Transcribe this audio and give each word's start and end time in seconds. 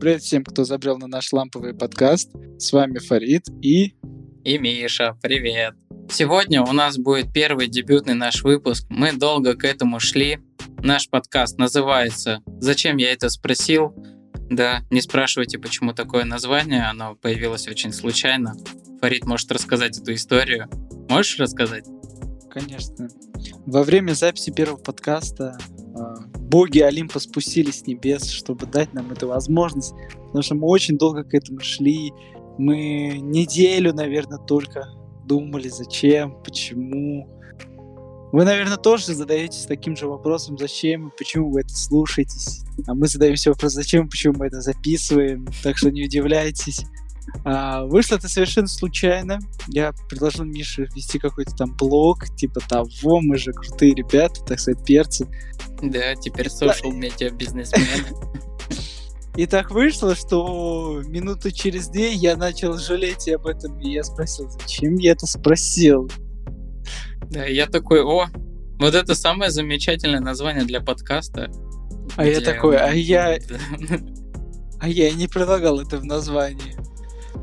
Привет 0.00 0.22
всем, 0.22 0.44
кто 0.44 0.62
забрел 0.62 0.96
на 0.96 1.08
наш 1.08 1.32
ламповый 1.32 1.74
подкаст. 1.74 2.30
С 2.56 2.72
вами 2.72 2.98
Фарид 2.98 3.46
и... 3.60 3.96
И 4.44 4.56
Миша, 4.56 5.18
привет. 5.20 5.74
Сегодня 6.08 6.62
у 6.62 6.72
нас 6.72 6.96
будет 6.96 7.32
первый 7.32 7.66
дебютный 7.66 8.14
наш 8.14 8.44
выпуск. 8.44 8.86
Мы 8.90 9.12
долго 9.12 9.56
к 9.56 9.64
этому 9.64 9.98
шли. 9.98 10.38
Наш 10.84 11.10
подкаст 11.10 11.58
называется 11.58 12.42
«Зачем 12.60 12.98
я 12.98 13.10
это 13.10 13.28
спросил?». 13.28 13.92
Да, 14.48 14.82
не 14.90 15.00
спрашивайте, 15.00 15.58
почему 15.58 15.92
такое 15.92 16.22
название, 16.24 16.84
оно 16.84 17.16
появилось 17.16 17.66
очень 17.66 17.92
случайно. 17.92 18.54
Фарид 19.00 19.26
может 19.26 19.50
рассказать 19.50 19.98
эту 19.98 20.14
историю. 20.14 20.68
Можешь 21.08 21.40
рассказать? 21.40 21.86
Конечно. 22.52 23.08
Во 23.66 23.82
время 23.82 24.12
записи 24.12 24.52
первого 24.52 24.78
подкаста 24.78 25.58
боги 26.48 26.80
Олимпа 26.80 27.20
спустились 27.20 27.80
с 27.80 27.86
небес, 27.86 28.30
чтобы 28.30 28.66
дать 28.66 28.92
нам 28.94 29.10
эту 29.12 29.28
возможность, 29.28 29.94
потому 30.26 30.42
что 30.42 30.54
мы 30.54 30.66
очень 30.66 30.96
долго 30.96 31.24
к 31.24 31.34
этому 31.34 31.60
шли. 31.60 32.12
Мы 32.58 33.18
неделю, 33.20 33.92
наверное, 33.94 34.38
только 34.38 34.88
думали, 35.24 35.68
зачем, 35.68 36.36
почему. 36.42 37.28
Вы, 38.32 38.44
наверное, 38.44 38.76
тоже 38.76 39.14
задаетесь 39.14 39.66
таким 39.66 39.96
же 39.96 40.06
вопросом, 40.06 40.58
зачем 40.58 41.08
и 41.08 41.16
почему 41.16 41.50
вы 41.50 41.60
это 41.60 41.74
слушаетесь. 41.74 42.62
А 42.86 42.94
мы 42.94 43.08
задаем 43.08 43.36
себе 43.36 43.52
вопрос, 43.52 43.72
зачем 43.72 44.06
и 44.06 44.10
почему 44.10 44.34
мы 44.38 44.46
это 44.46 44.60
записываем. 44.60 45.46
Так 45.62 45.78
что 45.78 45.90
не 45.90 46.04
удивляйтесь. 46.04 46.84
А, 47.44 47.84
вышло 47.84 48.16
это 48.16 48.28
совершенно 48.28 48.68
случайно. 48.68 49.38
Я 49.68 49.92
предложил 50.08 50.44
Мише 50.44 50.88
вести 50.94 51.18
какой-то 51.18 51.54
там 51.54 51.74
блог, 51.76 52.24
типа 52.36 52.60
того, 52.60 53.20
мы 53.20 53.36
же 53.36 53.52
крутые 53.52 53.94
ребята, 53.94 54.42
так 54.44 54.60
сказать, 54.60 54.84
перцы. 54.84 55.26
Да, 55.82 56.14
теперь 56.16 56.46
social 56.46 56.92
медиа 56.92 57.30
бизнесмены. 57.30 57.86
И 59.38 59.46
так 59.46 59.70
вышло, 59.70 60.16
что 60.16 61.00
минуту 61.06 61.52
через 61.52 61.86
две 61.86 62.12
я 62.12 62.36
начал 62.36 62.76
жалеть 62.76 63.28
об 63.28 63.46
этом, 63.46 63.78
и 63.78 63.92
я 63.92 64.02
спросил, 64.02 64.50
зачем 64.50 64.96
я 64.96 65.12
это 65.12 65.28
спросил? 65.28 66.10
Да, 67.30 67.44
я 67.44 67.66
такой, 67.66 68.02
о, 68.02 68.26
вот 68.80 68.94
это 68.96 69.14
самое 69.14 69.52
замечательное 69.52 70.18
название 70.18 70.64
для 70.64 70.80
подкаста. 70.80 71.52
А 72.16 72.24
я 72.24 72.40
такой, 72.40 72.78
а 72.78 72.90
я... 72.92 73.38
А 74.80 74.88
я 74.88 75.10
не 75.10 75.26
предлагал 75.26 75.80
это 75.80 75.98
в 75.98 76.04
названии. 76.04 76.76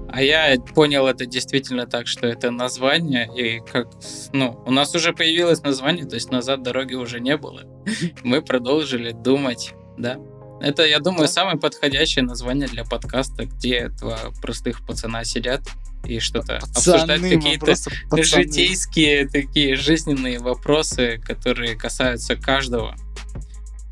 А 0.10 0.22
я 0.22 0.56
понял 0.76 1.08
это 1.08 1.26
действительно 1.26 1.88
так, 1.88 2.08
что 2.08 2.28
это 2.28 2.52
название, 2.52 3.30
и 3.36 3.60
как, 3.60 3.88
ну, 4.34 4.62
у 4.66 4.72
нас 4.72 4.94
уже 4.96 5.14
появилось 5.14 5.62
название, 5.62 6.06
то 6.06 6.16
есть 6.16 6.32
назад 6.32 6.64
дороги 6.64 6.94
уже 6.94 7.20
не 7.20 7.38
было. 7.38 7.64
Мы 8.24 8.42
продолжили 8.42 9.12
думать, 9.12 9.74
да. 9.98 10.18
Это, 10.62 10.86
я 10.86 11.00
думаю, 11.00 11.28
самое 11.28 11.58
подходящее 11.58 12.24
название 12.24 12.68
для 12.68 12.86
подкаста, 12.86 13.46
где 13.46 13.90
два 13.90 14.18
простых 14.42 14.86
пацана 14.86 15.24
сидят 15.24 15.62
и 16.06 16.20
что-то 16.20 16.58
обсуждают 16.58 17.24
какие-то 17.24 17.76
житейские 18.24 19.28
такие 19.28 19.76
жизненные 19.76 20.40
вопросы, 20.40 21.20
которые 21.26 21.76
касаются 21.76 22.36
каждого. 22.36 22.96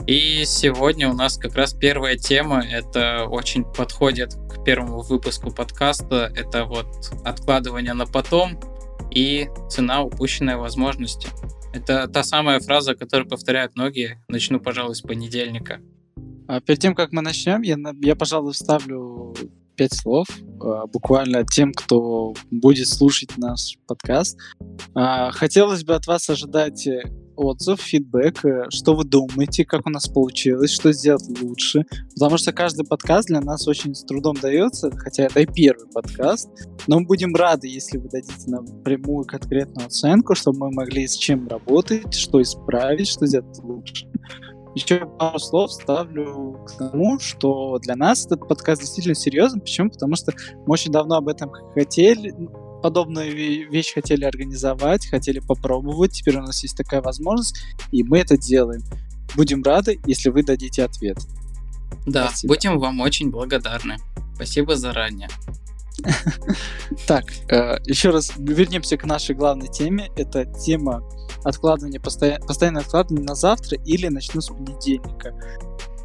И 0.06 0.44
сегодня 0.46 1.10
у 1.10 1.14
нас 1.14 1.38
как 1.38 1.56
раз 1.56 1.74
первая 1.74 2.18
тема, 2.18 2.62
это 2.62 3.26
очень 3.26 3.64
подходит 3.64 4.36
к 4.64 4.66
первому 4.66 5.02
выпуску 5.02 5.52
подкаста, 5.52 6.32
это 6.34 6.64
вот 6.64 6.88
откладывание 7.26 7.94
на 7.94 8.06
потом 8.06 8.58
и 9.12 9.50
цена 9.70 10.04
упущенной 10.04 10.56
возможности. 10.56 11.28
Это 11.74 12.08
та 12.08 12.24
самая 12.24 12.62
фраза, 12.62 12.96
которую 12.96 13.28
повторяют 13.28 13.76
многие. 13.76 14.24
Начну, 14.30 14.62
пожалуй, 14.62 14.96
с 14.96 15.02
понедельника. 15.02 15.82
А 16.48 16.62
перед 16.62 16.80
тем, 16.80 16.96
как 16.96 17.12
мы 17.12 17.22
начнем, 17.22 17.62
я, 17.62 17.76
я 18.02 18.16
пожалуй, 18.16 18.54
вставлю 18.54 19.36
пять 19.76 19.94
слов 19.94 20.28
а, 20.62 20.88
буквально 20.88 21.44
тем, 21.44 21.74
кто 21.74 22.34
будет 22.50 22.88
слушать 22.88 23.38
наш 23.38 23.78
подкаст. 23.86 24.38
А, 24.96 25.32
хотелось 25.32 25.84
бы 25.84 25.94
от 25.94 26.08
вас 26.08 26.30
ожидать 26.30 26.88
отзыв, 27.36 27.80
фидбэк, 27.80 28.46
э, 28.46 28.66
что 28.70 28.96
вы 28.96 29.04
думаете, 29.04 29.66
как 29.66 29.86
у 29.86 29.90
нас 29.90 30.08
получилось, 30.08 30.72
что 30.72 30.92
сделать 30.92 31.24
лучше. 31.42 31.86
Потому 32.14 32.38
что 32.38 32.52
каждый 32.54 32.86
подкаст 32.86 33.28
для 33.28 33.42
нас 33.42 33.68
очень 33.68 33.96
с 33.96 34.04
трудом 34.04 34.36
дается, 34.36 34.92
хотя 34.92 35.24
это 35.24 35.42
и 35.42 35.46
первый 35.46 35.88
подкаст. 35.94 36.50
Но 36.88 37.00
мы 37.00 37.06
будем 37.06 37.36
рады, 37.36 37.68
если 37.68 37.98
вы 37.98 38.10
дадите 38.10 38.50
нам 38.50 38.66
прямую 38.84 39.26
конкретную 39.26 39.88
оценку, 39.88 40.36
чтобы 40.36 40.60
мы 40.60 40.72
могли 40.72 41.08
с 41.08 41.16
чем 41.16 41.48
работать, 41.48 42.14
что 42.14 42.42
исправить, 42.42 43.08
что 43.08 43.26
сделать 43.26 43.58
лучше. 43.64 44.08
Еще 44.76 45.06
пару 45.20 45.38
слов 45.38 45.72
ставлю 45.72 46.66
к 46.66 46.78
тому, 46.78 47.20
что 47.20 47.78
для 47.80 47.96
нас 47.96 48.26
этот 48.26 48.48
подкаст 48.48 48.82
действительно 48.82 49.14
серьезен. 49.14 49.60
Почему? 49.60 49.92
Потому 49.92 50.16
что 50.16 50.34
мы 50.66 50.74
очень 50.74 50.92
давно 50.92 51.18
об 51.18 51.28
этом 51.28 51.52
хотели, 51.76 52.34
подобную 52.84 53.32
вещь 53.72 53.94
хотели 53.94 54.26
организовать, 54.26 55.08
хотели 55.08 55.40
попробовать. 55.40 56.12
Теперь 56.12 56.38
у 56.38 56.42
нас 56.42 56.62
есть 56.64 56.76
такая 56.76 57.02
возможность, 57.02 57.56
и 57.92 58.04
мы 58.04 58.20
это 58.20 58.38
делаем. 58.38 58.84
Будем 59.36 59.64
рады, 59.64 60.00
если 60.06 60.30
вы 60.30 60.44
дадите 60.44 60.84
ответ. 60.84 61.18
Да, 62.06 62.28
Спасибо. 62.28 62.54
будем 62.54 62.80
вам 62.80 63.00
очень 63.00 63.32
благодарны. 63.32 63.96
Спасибо 64.36 64.76
заранее. 64.76 65.30
Так, 67.08 67.26
э, 67.50 67.78
еще 67.86 68.10
раз 68.10 68.34
вернемся 68.38 68.98
к 68.98 69.06
нашей 69.06 69.36
главной 69.36 69.70
теме. 69.70 70.10
Это 70.18 70.46
тема 70.46 71.02
откладывания, 71.44 72.00
постоянное 72.00 72.82
откладывание 72.82 73.26
на 73.26 73.36
завтра 73.36 73.78
или 73.86 74.08
начну 74.08 74.42
с 74.42 74.48
понедельника. 74.48 75.34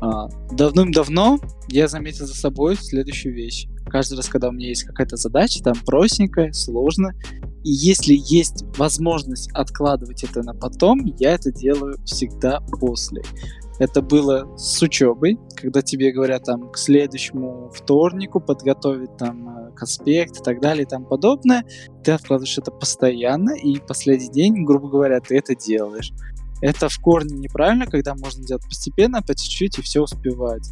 А, 0.01 0.29
давным-давно 0.53 1.39
я 1.69 1.89
заметил 1.89 2.27
за 2.27 2.35
собой 2.35 2.77
следующую 2.77 3.35
вещь. 3.35 3.67
Каждый 3.87 4.17
раз, 4.17 4.29
когда 4.29 4.49
у 4.49 4.53
меня 4.53 4.69
есть 4.69 4.85
какая-то 4.85 5.17
задача, 5.17 5.63
там 5.63 5.75
простенькая, 5.85 6.53
сложно, 6.53 7.15
и 7.65 7.71
если 7.71 8.15
есть 8.15 8.65
возможность 8.77 9.51
откладывать 9.53 10.25
это 10.25 10.43
на 10.43 10.55
потом, 10.55 11.05
я 11.19 11.35
это 11.35 11.51
делаю 11.51 11.97
всегда 12.05 12.61
после. 12.81 13.23
Это 13.79 14.03
было 14.03 14.57
с 14.57 14.83
учебой, 14.83 15.39
когда 15.55 15.83
тебе 15.83 16.13
говорят 16.13 16.45
там 16.45 16.71
к 16.71 16.77
следующему 16.77 17.71
вторнику 17.73 18.41
подготовить 18.41 19.17
там 19.17 19.49
э, 19.49 19.71
конспект 19.73 20.41
и 20.41 20.43
так 20.43 20.61
далее 20.61 20.83
и 20.83 20.89
тому 20.89 21.07
подобное. 21.07 21.65
Ты 22.03 22.13
откладываешь 22.13 22.59
это 22.59 22.73
постоянно, 22.73 23.53
и 23.53 23.79
последний 23.79 24.31
день, 24.31 24.65
грубо 24.65 24.89
говоря, 24.89 25.21
ты 25.21 25.39
это 25.39 25.55
делаешь. 25.55 26.13
Это 26.61 26.89
в 26.89 26.99
корне 26.99 27.37
неправильно, 27.37 27.87
когда 27.87 28.15
можно 28.15 28.45
делать 28.45 28.65
постепенно, 28.65 29.23
по 29.23 29.35
чуть-чуть 29.35 29.79
и 29.79 29.83
все 29.83 30.03
успевать. 30.03 30.69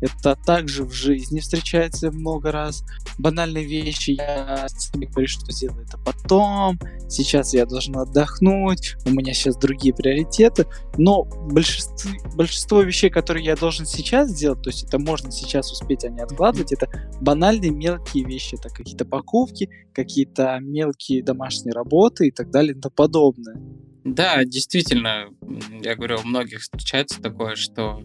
Это 0.00 0.34
также 0.34 0.84
в 0.84 0.92
жизни 0.92 1.40
встречается 1.40 2.10
много 2.10 2.52
раз. 2.52 2.84
Банальные 3.18 3.66
вещи, 3.66 4.12
я 4.12 4.66
себе 4.68 5.06
говорю, 5.06 5.28
что 5.28 5.52
сделаю 5.52 5.84
это 5.84 5.98
потом, 5.98 6.78
сейчас 7.08 7.52
я 7.52 7.66
должен 7.66 7.98
отдохнуть, 7.98 8.96
у 9.04 9.10
меня 9.10 9.34
сейчас 9.34 9.56
другие 9.56 9.94
приоритеты. 9.94 10.66
Но 10.96 11.24
большинство, 11.24 12.10
большинство 12.34 12.80
вещей, 12.80 13.10
которые 13.10 13.44
я 13.44 13.56
должен 13.56 13.84
сейчас 13.84 14.30
сделать, 14.30 14.62
то 14.62 14.70
есть 14.70 14.84
это 14.84 14.98
можно 14.98 15.30
сейчас 15.30 15.70
успеть, 15.70 16.04
а 16.04 16.08
не 16.08 16.20
откладывать, 16.20 16.72
это 16.72 16.88
банальные 17.20 17.70
мелкие 17.70 18.24
вещи, 18.24 18.54
это 18.54 18.70
какие-то 18.70 19.04
покупки, 19.04 19.68
какие-то 19.92 20.58
мелкие 20.60 21.22
домашние 21.22 21.74
работы 21.74 22.28
и 22.28 22.30
так 22.30 22.50
далее 22.50 22.74
и 22.74 22.80
тому 22.80 22.94
подобное. 22.94 23.60
Да, 24.04 24.44
действительно, 24.44 25.28
я 25.82 25.94
говорю, 25.94 26.20
у 26.20 26.26
многих 26.26 26.60
встречается 26.60 27.20
такое, 27.20 27.54
что 27.54 28.02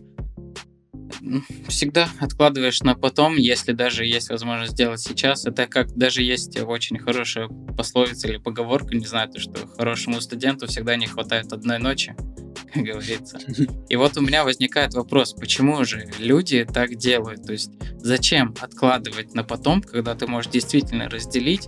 всегда 1.68 2.08
откладываешь 2.20 2.82
на 2.82 2.96
потом, 2.96 3.36
если 3.36 3.72
даже 3.72 4.06
есть 4.06 4.30
возможность 4.30 4.74
сделать 4.74 5.00
сейчас. 5.00 5.46
Это 5.46 5.68
как 5.68 5.96
даже 5.96 6.22
есть 6.24 6.60
очень 6.60 7.00
хорошая 7.00 7.48
пословица 7.48 8.28
или 8.28 8.38
поговорка, 8.38 8.96
не 8.96 9.06
знаю, 9.06 9.30
то, 9.30 9.40
что 9.40 9.68
хорошему 9.68 10.22
студенту 10.22 10.68
всегда 10.68 10.96
не 10.96 11.08
хватает 11.08 11.52
одной 11.54 11.80
ночи, 11.80 12.16
как 12.74 12.84
говорится. 12.84 13.40
И 13.90 13.96
вот 13.96 14.18
у 14.18 14.22
меня 14.22 14.44
возникает 14.44 14.94
вопрос, 14.94 15.34
почему 15.34 15.84
же 15.86 16.10
люди 16.20 16.66
так 16.66 16.96
делают? 16.96 17.44
То 17.44 17.54
есть 17.54 17.72
зачем 17.98 18.54
откладывать 18.60 19.34
на 19.34 19.44
потом, 19.44 19.82
когда 19.82 20.16
ты 20.16 20.28
можешь 20.28 20.52
действительно 20.52 21.10
разделить, 21.10 21.68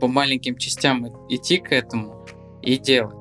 по 0.00 0.08
маленьким 0.08 0.58
частям 0.58 1.06
идти 1.30 1.56
к 1.56 1.72
этому 1.72 2.26
и 2.62 2.76
делать? 2.76 3.15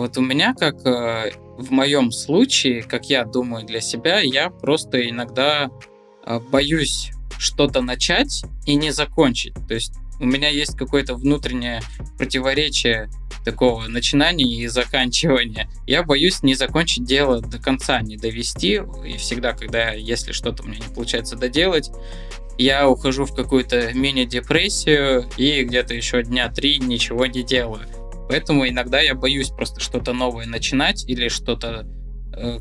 Вот 0.00 0.16
у 0.16 0.22
меня 0.22 0.54
как 0.54 0.76
э, 0.86 1.30
в 1.58 1.70
моем 1.70 2.10
случае, 2.10 2.82
как 2.82 3.10
я 3.10 3.26
думаю 3.26 3.66
для 3.66 3.82
себя, 3.82 4.20
я 4.20 4.48
просто 4.48 5.06
иногда 5.06 5.68
а, 6.24 6.40
боюсь 6.40 7.10
что-то 7.36 7.82
начать 7.82 8.44
и 8.64 8.76
не 8.76 8.92
закончить. 8.92 9.52
То 9.68 9.74
есть 9.74 9.92
у 10.18 10.24
меня 10.24 10.48
есть 10.48 10.74
какое-то 10.78 11.16
внутреннее 11.16 11.82
противоречие 12.16 13.10
такого 13.44 13.88
начинания 13.88 14.62
и 14.62 14.68
заканчивания. 14.68 15.68
Я 15.86 16.02
боюсь 16.02 16.42
не 16.42 16.54
закончить 16.54 17.04
дело 17.04 17.42
до 17.42 17.58
конца, 17.58 18.00
не 18.00 18.16
довести. 18.16 18.80
И 19.04 19.18
всегда, 19.18 19.52
когда, 19.52 19.90
если 19.90 20.32
что-то 20.32 20.62
меня 20.62 20.78
не 20.78 20.94
получается 20.94 21.36
доделать, 21.36 21.90
я 22.56 22.88
ухожу 22.88 23.26
в 23.26 23.34
какую-то 23.34 23.92
мини-депрессию 23.92 25.28
и 25.36 25.62
где-то 25.62 25.92
еще 25.92 26.22
дня 26.22 26.48
три 26.48 26.78
ничего 26.78 27.26
не 27.26 27.42
делаю. 27.42 27.86
Поэтому 28.30 28.68
иногда 28.68 29.00
я 29.00 29.16
боюсь 29.16 29.48
просто 29.48 29.80
что-то 29.80 30.12
новое 30.12 30.46
начинать 30.46 31.04
или 31.08 31.26
что-то, 31.26 31.84
э, 32.32 32.58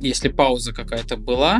если 0.00 0.28
пауза 0.28 0.72
какая-то 0.72 1.18
была, 1.18 1.58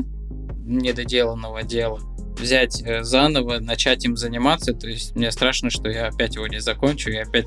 недоделанного 0.64 1.62
дела, 1.62 2.00
взять 2.38 2.82
э, 2.82 3.02
заново, 3.02 3.58
начать 3.58 4.06
им 4.06 4.16
заниматься, 4.16 4.72
то 4.72 4.88
есть 4.88 5.14
мне 5.16 5.30
страшно, 5.30 5.68
что 5.68 5.90
я 5.90 6.06
опять 6.06 6.36
его 6.36 6.46
не 6.46 6.60
закончу, 6.60 7.10
и 7.10 7.16
опять, 7.16 7.46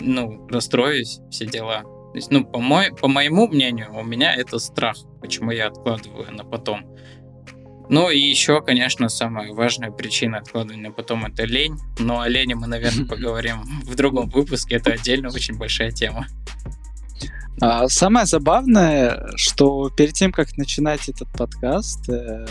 ну, 0.00 0.46
расстроюсь, 0.48 1.20
все 1.30 1.44
дела. 1.44 1.82
То 1.82 2.12
есть, 2.14 2.30
ну, 2.30 2.46
по, 2.46 2.58
мой, 2.58 2.90
по 2.90 3.06
моему 3.06 3.48
мнению, 3.48 3.94
у 3.94 4.02
меня 4.02 4.34
это 4.34 4.58
страх, 4.58 4.96
почему 5.20 5.50
я 5.50 5.66
откладываю 5.66 6.32
на 6.32 6.44
потом. 6.44 6.86
Ну 7.88 8.10
и 8.10 8.18
еще, 8.18 8.60
конечно, 8.60 9.08
самая 9.08 9.52
важная 9.52 9.90
причина 9.90 10.38
откладывания 10.38 10.90
потом 10.90 11.24
это 11.24 11.44
лень. 11.44 11.76
Но 11.98 12.20
о 12.20 12.28
лени 12.28 12.54
мы, 12.54 12.66
наверное, 12.66 13.06
поговорим 13.08 13.62
в 13.84 13.94
другом 13.94 14.28
выпуске. 14.28 14.76
Это 14.76 14.92
отдельно 14.92 15.28
очень 15.28 15.56
большая 15.56 15.90
тема. 15.92 16.26
А, 17.60 17.88
самое 17.88 18.26
забавное, 18.26 19.30
что 19.36 19.88
перед 19.88 20.12
тем, 20.12 20.30
как 20.30 20.56
начинать 20.58 21.08
этот 21.08 21.32
подкаст, 21.32 22.06
э, 22.10 22.46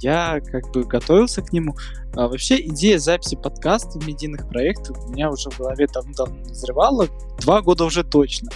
я 0.00 0.40
как 0.40 0.70
бы 0.72 0.84
готовился 0.84 1.40
к 1.40 1.52
нему. 1.52 1.76
А 2.14 2.28
вообще 2.28 2.60
идея 2.66 2.98
записи 2.98 3.36
подкастов, 3.36 4.06
медийных 4.06 4.48
проектов 4.48 4.98
у 5.06 5.12
меня 5.12 5.30
уже 5.30 5.48
в 5.50 5.58
голове 5.58 5.86
давно-давно 5.86 6.36
назревала, 6.44 7.08
два 7.40 7.62
года 7.62 7.84
уже 7.84 8.04
точно. 8.04 8.50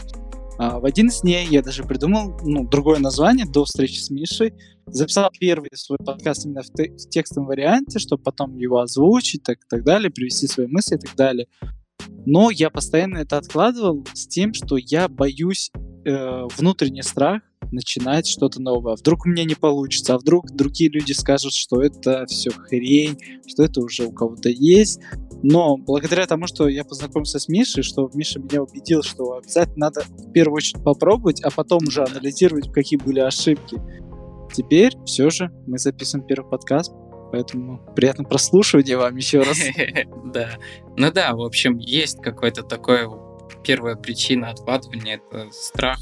А 0.58 0.78
в 0.78 0.84
один 0.84 1.08
из 1.08 1.22
дней 1.22 1.46
я 1.48 1.62
даже 1.62 1.84
придумал 1.84 2.38
ну, 2.42 2.68
другое 2.68 2.98
название 2.98 3.46
до 3.46 3.64
встречи 3.64 3.98
с 3.98 4.10
Мишей. 4.10 4.52
Записал 4.86 5.30
первый 5.38 5.70
свой 5.74 5.98
подкаст 5.98 6.44
именно 6.44 6.62
в, 6.62 6.72
те- 6.72 6.90
в 6.90 7.08
текстовом 7.08 7.48
варианте, 7.48 7.98
чтобы 7.98 8.22
потом 8.22 8.56
его 8.56 8.80
озвучить 8.80 9.42
так, 9.42 9.58
так 9.68 9.84
далее, 9.84 10.10
привести 10.10 10.46
свои 10.46 10.66
мысли 10.66 10.96
и 10.96 10.98
так 10.98 11.16
далее. 11.16 11.48
Но 12.26 12.50
я 12.50 12.70
постоянно 12.70 13.18
это 13.18 13.38
откладывал 13.38 14.06
с 14.12 14.26
тем, 14.26 14.54
что 14.54 14.76
я 14.76 15.08
боюсь 15.08 15.70
э, 16.04 16.46
внутренний 16.56 17.02
страх 17.02 17.42
начинать 17.72 18.26
что-то 18.26 18.60
новое. 18.60 18.94
А 18.94 18.96
вдруг 18.96 19.26
у 19.26 19.28
меня 19.28 19.44
не 19.44 19.54
получится, 19.54 20.14
а 20.14 20.18
вдруг 20.18 20.50
другие 20.50 20.90
люди 20.90 21.12
скажут, 21.12 21.52
что 21.52 21.82
это 21.82 22.24
все 22.26 22.50
хрень, 22.50 23.18
что 23.46 23.64
это 23.64 23.80
уже 23.80 24.06
у 24.06 24.12
кого-то 24.12 24.48
есть. 24.48 25.00
Но 25.42 25.76
благодаря 25.76 26.26
тому, 26.26 26.46
что 26.46 26.68
я 26.68 26.84
познакомился 26.84 27.38
с 27.38 27.48
Мишей, 27.48 27.82
что 27.82 28.10
Миша 28.14 28.38
меня 28.38 28.62
убедил, 28.62 29.02
что 29.02 29.34
обязательно 29.34 29.86
надо 29.86 30.02
в 30.02 30.32
первую 30.32 30.56
очередь 30.56 30.82
попробовать, 30.82 31.42
а 31.42 31.50
потом 31.50 31.86
уже 31.86 32.02
анализировать, 32.02 32.72
какие 32.72 32.98
были 32.98 33.20
ошибки. 33.20 33.78
Теперь 34.54 34.92
все 35.04 35.30
же 35.30 35.50
мы 35.66 35.78
записываем 35.78 36.26
первый 36.26 36.48
подкаст, 36.48 36.92
поэтому 37.32 37.78
приятно 37.96 38.22
прослушивания 38.22 38.96
вам 38.96 39.16
еще 39.16 39.42
раз. 39.42 39.58
Да. 40.32 40.50
Ну 40.96 41.12
да, 41.12 41.34
в 41.34 41.42
общем, 41.42 41.78
есть 41.78 42.20
какой-то 42.20 42.62
такой 42.62 43.08
первая 43.64 43.96
причина 43.96 44.50
откладывания— 44.50 45.20
это 45.32 45.50
страх 45.52 45.98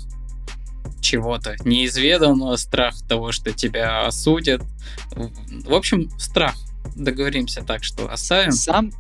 чего-то 1.01 1.57
неизведанного, 1.65 2.57
страх 2.57 2.95
того, 3.09 3.33
что 3.33 3.53
тебя 3.53 4.07
осудят. 4.07 4.63
В 5.15 5.75
общем, 5.75 6.11
страх. 6.19 6.55
Договоримся 6.95 7.63
так, 7.63 7.85
что 7.85 8.11
оставим. 8.11 8.53
Сам, 8.53 8.91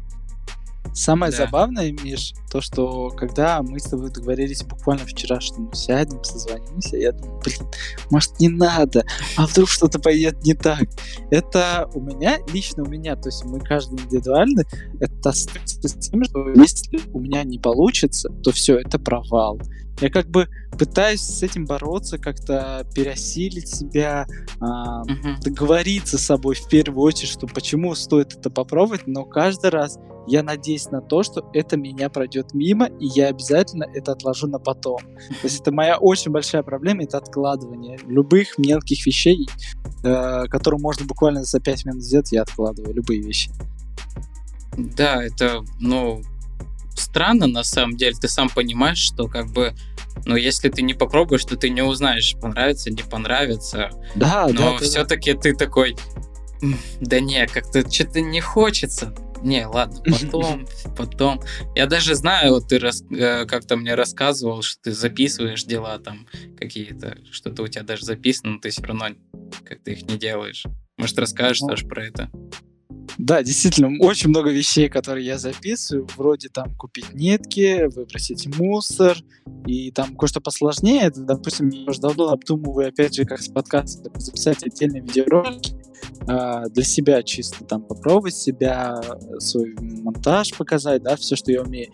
Самое 0.94 1.30
да. 1.32 1.38
забавное, 1.38 1.92
Миш, 1.92 2.34
то, 2.52 2.60
что 2.60 3.08
когда 3.08 3.62
мы 3.62 3.80
с 3.80 3.84
тобой 3.84 4.10
договорились 4.10 4.62
буквально 4.62 5.06
вчера, 5.06 5.40
что 5.40 5.58
мы 5.58 5.74
сядем, 5.74 6.22
созвонимся, 6.22 6.98
я 6.98 7.12
думаю, 7.12 7.40
блин, 7.42 7.66
может 8.10 8.38
не 8.40 8.50
надо, 8.50 9.06
а 9.38 9.46
вдруг 9.46 9.70
что-то 9.70 9.98
пойдет 9.98 10.44
не 10.44 10.52
так. 10.52 10.82
Это 11.30 11.88
у 11.94 12.00
меня, 12.00 12.38
лично 12.52 12.82
у 12.82 12.86
меня, 12.86 13.16
то 13.16 13.30
есть 13.30 13.42
мы 13.46 13.58
каждый 13.60 14.00
индивидуально, 14.00 14.64
это 15.00 15.32
с 15.32 15.46
тем, 15.46 16.24
что 16.24 16.50
если 16.50 17.00
у 17.14 17.20
меня 17.20 17.42
не 17.42 17.58
получится, 17.58 18.28
то 18.28 18.52
все, 18.52 18.78
это 18.78 18.98
провал. 18.98 19.58
Я 20.02 20.10
как 20.10 20.28
бы 20.28 20.46
пытаюсь 20.78 21.20
с 21.20 21.42
этим 21.42 21.64
бороться, 21.64 22.18
как-то 22.18 22.86
переосилить 22.94 23.68
себя, 23.68 24.26
uh-huh. 24.58 25.40
договориться 25.42 26.18
с 26.18 26.26
собой 26.26 26.56
в 26.56 26.68
первую 26.68 27.02
очередь, 27.02 27.30
что 27.30 27.46
почему 27.46 27.94
стоит 27.94 28.34
это 28.34 28.50
попробовать, 28.50 29.06
но 29.06 29.24
каждый 29.24 29.70
раз 29.70 29.98
я 30.26 30.42
надеюсь 30.42 30.90
на 30.90 31.00
то, 31.00 31.22
что 31.22 31.48
это 31.52 31.76
меня 31.76 32.08
пройдет 32.08 32.41
мимо, 32.54 32.86
и 32.86 33.06
я 33.06 33.28
обязательно 33.28 33.84
это 33.94 34.12
отложу 34.12 34.46
на 34.46 34.58
потом. 34.58 34.98
То 34.98 35.44
есть 35.44 35.60
это 35.60 35.72
моя 35.72 35.96
очень 35.98 36.30
большая 36.30 36.62
проблема, 36.62 37.04
это 37.04 37.18
откладывание 37.18 37.98
любых 38.06 38.58
мелких 38.58 39.06
вещей, 39.06 39.48
э, 40.02 40.44
которые 40.48 40.80
можно 40.80 41.06
буквально 41.06 41.44
за 41.44 41.60
5 41.60 41.84
минут 41.86 42.02
сделать, 42.02 42.32
я 42.32 42.42
откладываю 42.42 42.94
любые 42.94 43.22
вещи. 43.22 43.50
Да, 44.76 45.22
это, 45.22 45.64
ну, 45.80 46.22
странно 46.94 47.46
на 47.46 47.62
самом 47.62 47.96
деле. 47.96 48.14
Ты 48.20 48.28
сам 48.28 48.48
понимаешь, 48.48 48.98
что 48.98 49.28
как 49.28 49.52
бы 49.52 49.74
но 50.24 50.36
если 50.36 50.68
ты 50.68 50.82
не 50.82 50.94
попробуешь, 50.94 51.44
то 51.44 51.56
ты 51.56 51.70
не 51.70 51.82
узнаешь, 51.82 52.36
понравится, 52.40 52.90
не 52.90 53.02
понравится. 53.02 53.90
Да, 54.14 54.48
Но 54.52 54.78
да, 54.78 54.84
все-таки 54.84 55.32
да. 55.32 55.40
ты 55.40 55.54
такой, 55.54 55.96
да 57.00 57.20
не, 57.20 57.46
как-то 57.46 57.88
что-то 57.90 58.20
не 58.20 58.40
хочется. 58.40 59.14
Не, 59.42 59.66
ладно, 59.66 60.00
потом, 60.20 60.66
потом. 60.96 61.40
Я 61.74 61.86
даже 61.86 62.14
знаю, 62.14 62.52
вот 62.52 62.68
ты 62.68 62.78
рас, 62.78 63.02
э, 63.10 63.44
как-то 63.46 63.76
мне 63.76 63.94
рассказывал, 63.94 64.62
что 64.62 64.82
ты 64.82 64.92
записываешь 64.92 65.64
дела 65.64 65.98
там 65.98 66.26
какие-то, 66.58 67.18
что-то 67.30 67.62
у 67.62 67.68
тебя 67.68 67.82
даже 67.82 68.04
записано, 68.04 68.52
но 68.52 68.58
ты 68.60 68.70
все 68.70 68.82
равно 68.82 69.06
как-то 69.64 69.90
их 69.90 70.02
не 70.08 70.16
делаешь. 70.16 70.64
Может, 70.98 71.18
расскажешь 71.18 71.62
ну, 71.62 71.68
тоже 71.68 71.86
про 71.86 72.04
это? 72.04 72.30
Да, 73.18 73.42
действительно, 73.42 73.90
очень 74.00 74.30
много 74.30 74.50
вещей, 74.50 74.88
которые 74.88 75.26
я 75.26 75.38
записываю, 75.38 76.08
вроде 76.16 76.48
там 76.48 76.74
купить 76.76 77.12
нитки, 77.12 77.86
выбросить 77.94 78.46
мусор, 78.56 79.16
и 79.66 79.90
там 79.90 80.16
кое-что 80.16 80.40
посложнее, 80.40 81.02
это, 81.02 81.20
допустим, 81.22 81.68
я 81.68 81.84
уже 81.90 82.00
давно 82.00 82.28
обдумываю, 82.28 82.88
опять 82.88 83.14
же, 83.14 83.24
как 83.24 83.40
с 83.40 83.48
подкаста 83.48 84.10
записать 84.18 84.62
отдельные 84.64 85.02
видеоролики, 85.02 85.74
для 86.26 86.84
себя 86.84 87.22
чисто 87.22 87.64
там 87.64 87.82
попробовать 87.82 88.36
себя, 88.36 89.00
свой 89.38 89.74
монтаж 89.78 90.52
показать, 90.56 91.02
да, 91.02 91.16
все, 91.16 91.36
что 91.36 91.50
я 91.52 91.62
умею. 91.62 91.90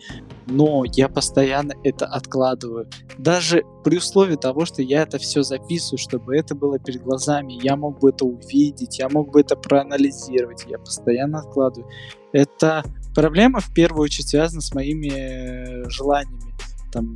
Но 0.47 0.83
я 0.85 1.09
постоянно 1.09 1.73
это 1.83 2.05
откладываю. 2.05 2.89
Даже 3.17 3.63
при 3.83 3.97
условии 3.97 4.35
того, 4.35 4.65
что 4.65 4.81
я 4.81 5.03
это 5.03 5.17
все 5.17 5.43
записываю, 5.43 5.97
чтобы 5.97 6.35
это 6.35 6.55
было 6.55 6.79
перед 6.79 7.03
глазами, 7.03 7.59
я 7.61 7.75
мог 7.75 7.99
бы 7.99 8.09
это 8.09 8.25
увидеть, 8.25 8.99
я 8.99 9.09
мог 9.09 9.31
бы 9.31 9.41
это 9.41 9.55
проанализировать, 9.55 10.65
я 10.67 10.79
постоянно 10.79 11.39
откладываю. 11.39 11.89
Это 12.31 12.83
проблема 13.15 13.59
в 13.59 13.73
первую 13.73 14.03
очередь 14.03 14.29
связана 14.29 14.61
с 14.61 14.73
моими 14.73 15.09
э, 15.09 15.89
желаниями. 15.89 16.53
Там, 16.91 17.15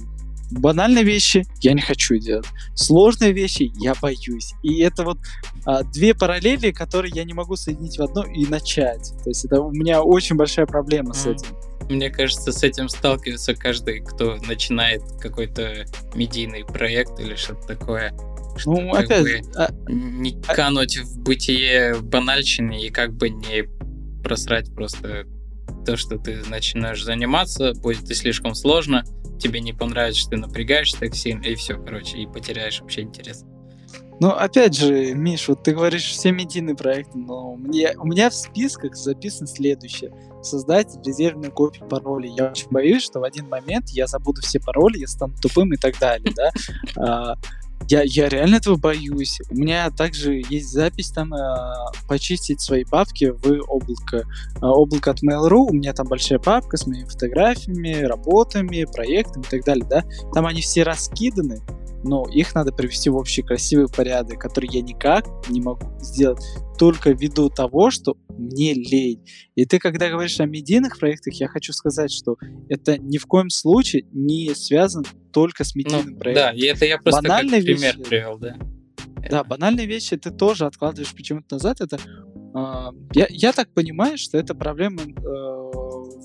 банальные 0.59 1.03
вещи 1.03 1.45
я 1.61 1.73
не 1.73 1.81
хочу 1.81 2.17
делать. 2.17 2.45
Сложные 2.75 3.33
вещи 3.33 3.71
я 3.79 3.93
боюсь. 3.95 4.53
И 4.63 4.79
это 4.79 5.03
вот 5.03 5.17
а, 5.65 5.83
две 5.83 6.13
параллели, 6.13 6.71
которые 6.71 7.11
я 7.15 7.23
не 7.23 7.33
могу 7.33 7.55
соединить 7.55 7.97
в 7.97 8.03
одно 8.03 8.23
и 8.23 8.45
начать. 8.45 9.13
То 9.23 9.29
есть 9.29 9.45
это 9.45 9.61
у 9.61 9.71
меня 9.71 10.01
очень 10.01 10.35
большая 10.35 10.65
проблема 10.65 11.11
mm. 11.11 11.13
с 11.13 11.25
этим. 11.25 11.47
Мне 11.89 12.09
кажется, 12.09 12.51
с 12.51 12.63
этим 12.63 12.87
сталкивается 12.87 13.55
каждый, 13.55 13.99
кто 13.99 14.37
начинает 14.47 15.01
какой-то 15.19 15.85
медийный 16.15 16.63
проект 16.63 17.19
или 17.19 17.35
что-то 17.35 17.67
такое. 17.67 18.13
Ну, 18.65 18.93
опять 18.93 19.23
бы 19.23 19.41
а... 19.55 19.69
не 19.87 20.39
а 20.47 20.53
кануть 20.53 20.97
в 20.97 21.19
бытие 21.21 21.95
банальщины 22.01 22.85
и 22.85 22.89
как 22.89 23.13
бы 23.13 23.29
не 23.29 23.63
просрать 24.23 24.73
просто 24.73 25.25
то, 25.85 25.97
что 25.97 26.17
ты 26.17 26.41
начинаешь 26.47 27.03
заниматься, 27.03 27.73
будет 27.73 28.09
и 28.09 28.13
слишком 28.13 28.55
сложно, 28.55 29.03
тебе 29.39 29.59
не 29.59 29.73
понравится, 29.73 30.29
ты 30.29 30.37
напрягаешься 30.37 30.99
так 30.99 31.15
сильно, 31.15 31.43
и 31.43 31.55
все, 31.55 31.77
короче, 31.77 32.17
и 32.17 32.27
потеряешь 32.27 32.81
вообще 32.81 33.01
интерес. 33.01 33.45
Ну, 34.19 34.29
опять 34.29 34.75
же, 34.75 35.13
Миш, 35.13 35.47
вот 35.47 35.63
ты 35.63 35.73
говоришь 35.73 36.05
все 36.05 36.31
медийные 36.31 36.75
проекты, 36.75 37.17
но 37.17 37.55
мне, 37.55 37.93
у 37.97 38.05
меня 38.05 38.29
в 38.29 38.35
списках 38.35 38.95
записано 38.95 39.47
следующее. 39.47 40.11
Создать 40.41 40.95
резервную 41.05 41.51
копию 41.51 41.87
паролей. 41.87 42.33
Я 42.37 42.51
очень 42.51 42.67
боюсь, 42.69 43.03
что 43.03 43.19
в 43.19 43.23
один 43.23 43.49
момент 43.49 43.89
я 43.89 44.07
забуду 44.07 44.41
все 44.41 44.59
пароли, 44.59 44.99
я 44.99 45.07
стану 45.07 45.33
тупым 45.41 45.73
и 45.73 45.77
так 45.77 45.97
далее, 45.99 46.33
да. 46.35 47.37
Я, 47.89 48.03
я 48.03 48.29
реально 48.29 48.55
этого 48.55 48.75
боюсь. 48.77 49.41
У 49.49 49.55
меня 49.55 49.89
также 49.91 50.41
есть 50.49 50.69
запись 50.69 51.11
там 51.11 51.33
э, 51.33 51.39
почистить 52.07 52.61
свои 52.61 52.83
папки 52.85 53.25
в 53.25 53.61
облако. 53.67 54.25
Э, 54.61 54.65
облако 54.65 55.11
от 55.11 55.23
Mail.ru, 55.23 55.67
у 55.69 55.73
меня 55.73 55.93
там 55.93 56.07
большая 56.07 56.39
папка 56.39 56.77
с 56.77 56.87
моими 56.87 57.07
фотографиями, 57.07 58.03
работами, 58.03 58.85
проектами 58.85 59.43
и 59.43 59.47
так 59.49 59.63
далее, 59.63 59.85
да. 59.89 60.03
Там 60.33 60.45
они 60.45 60.61
все 60.61 60.83
раскиданы, 60.83 61.61
но 62.03 62.25
их 62.31 62.53
надо 62.53 62.71
привести 62.71 63.09
в 63.09 63.15
общий 63.15 63.41
красивый 63.41 63.87
порядок, 63.87 64.39
который 64.39 64.69
я 64.71 64.81
никак 64.81 65.25
не 65.49 65.61
могу 65.61 65.87
сделать 65.99 66.43
только 66.77 67.11
ввиду 67.11 67.49
того, 67.49 67.91
что 67.91 68.15
мне 68.29 68.73
лень. 68.73 69.25
И 69.55 69.65
ты, 69.65 69.79
когда 69.79 70.09
говоришь 70.09 70.39
о 70.39 70.45
медийных 70.45 70.99
проектах, 70.99 71.35
я 71.35 71.47
хочу 71.47 71.71
сказать, 71.71 72.11
что 72.11 72.35
это 72.69 72.97
ни 72.97 73.17
в 73.17 73.25
коем 73.25 73.49
случае 73.49 74.05
не 74.11 74.53
связано 74.55 75.05
только 75.31 75.63
с 75.63 75.75
медийным 75.75 76.11
ну, 76.11 76.17
проектом. 76.17 76.45
Да, 76.45 76.51
и 76.51 76.63
это 76.63 76.85
я 76.85 76.97
просто 76.97 77.21
Банальные 77.21 77.61
как 77.61 77.65
пример 77.65 77.97
вещи, 77.97 78.09
привел, 78.09 78.37
да. 78.37 78.57
Да, 79.29 79.43
банальные 79.43 79.85
вещи 79.85 80.17
ты 80.17 80.31
тоже 80.31 80.65
откладываешь 80.65 81.13
почему-то 81.13 81.55
назад. 81.55 81.79
Это, 81.81 81.97
э, 81.97 82.91
я, 83.13 83.27
я 83.29 83.53
так 83.53 83.73
понимаю, 83.73 84.17
что 84.17 84.37
это 84.37 84.53
проблема 84.53 85.01
э, 85.01 85.82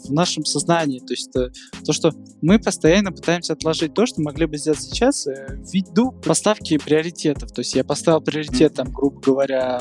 в 0.08 0.12
нашем 0.12 0.44
сознании. 0.44 1.00
То 1.00 1.12
есть 1.12 1.32
то, 1.32 1.50
то, 1.84 1.92
что 1.92 2.12
мы 2.42 2.58
постоянно 2.58 3.12
пытаемся 3.12 3.52
отложить 3.52 3.94
то, 3.94 4.06
что 4.06 4.20
могли 4.20 4.46
бы 4.46 4.56
сделать 4.56 4.80
сейчас, 4.80 5.26
ввиду 5.26 6.12
поставки 6.12 6.78
приоритетов. 6.78 7.52
То 7.52 7.60
есть 7.60 7.74
я 7.74 7.84
поставил 7.84 8.20
приоритет, 8.20 8.74
там, 8.74 8.92
грубо 8.92 9.20
говоря, 9.20 9.80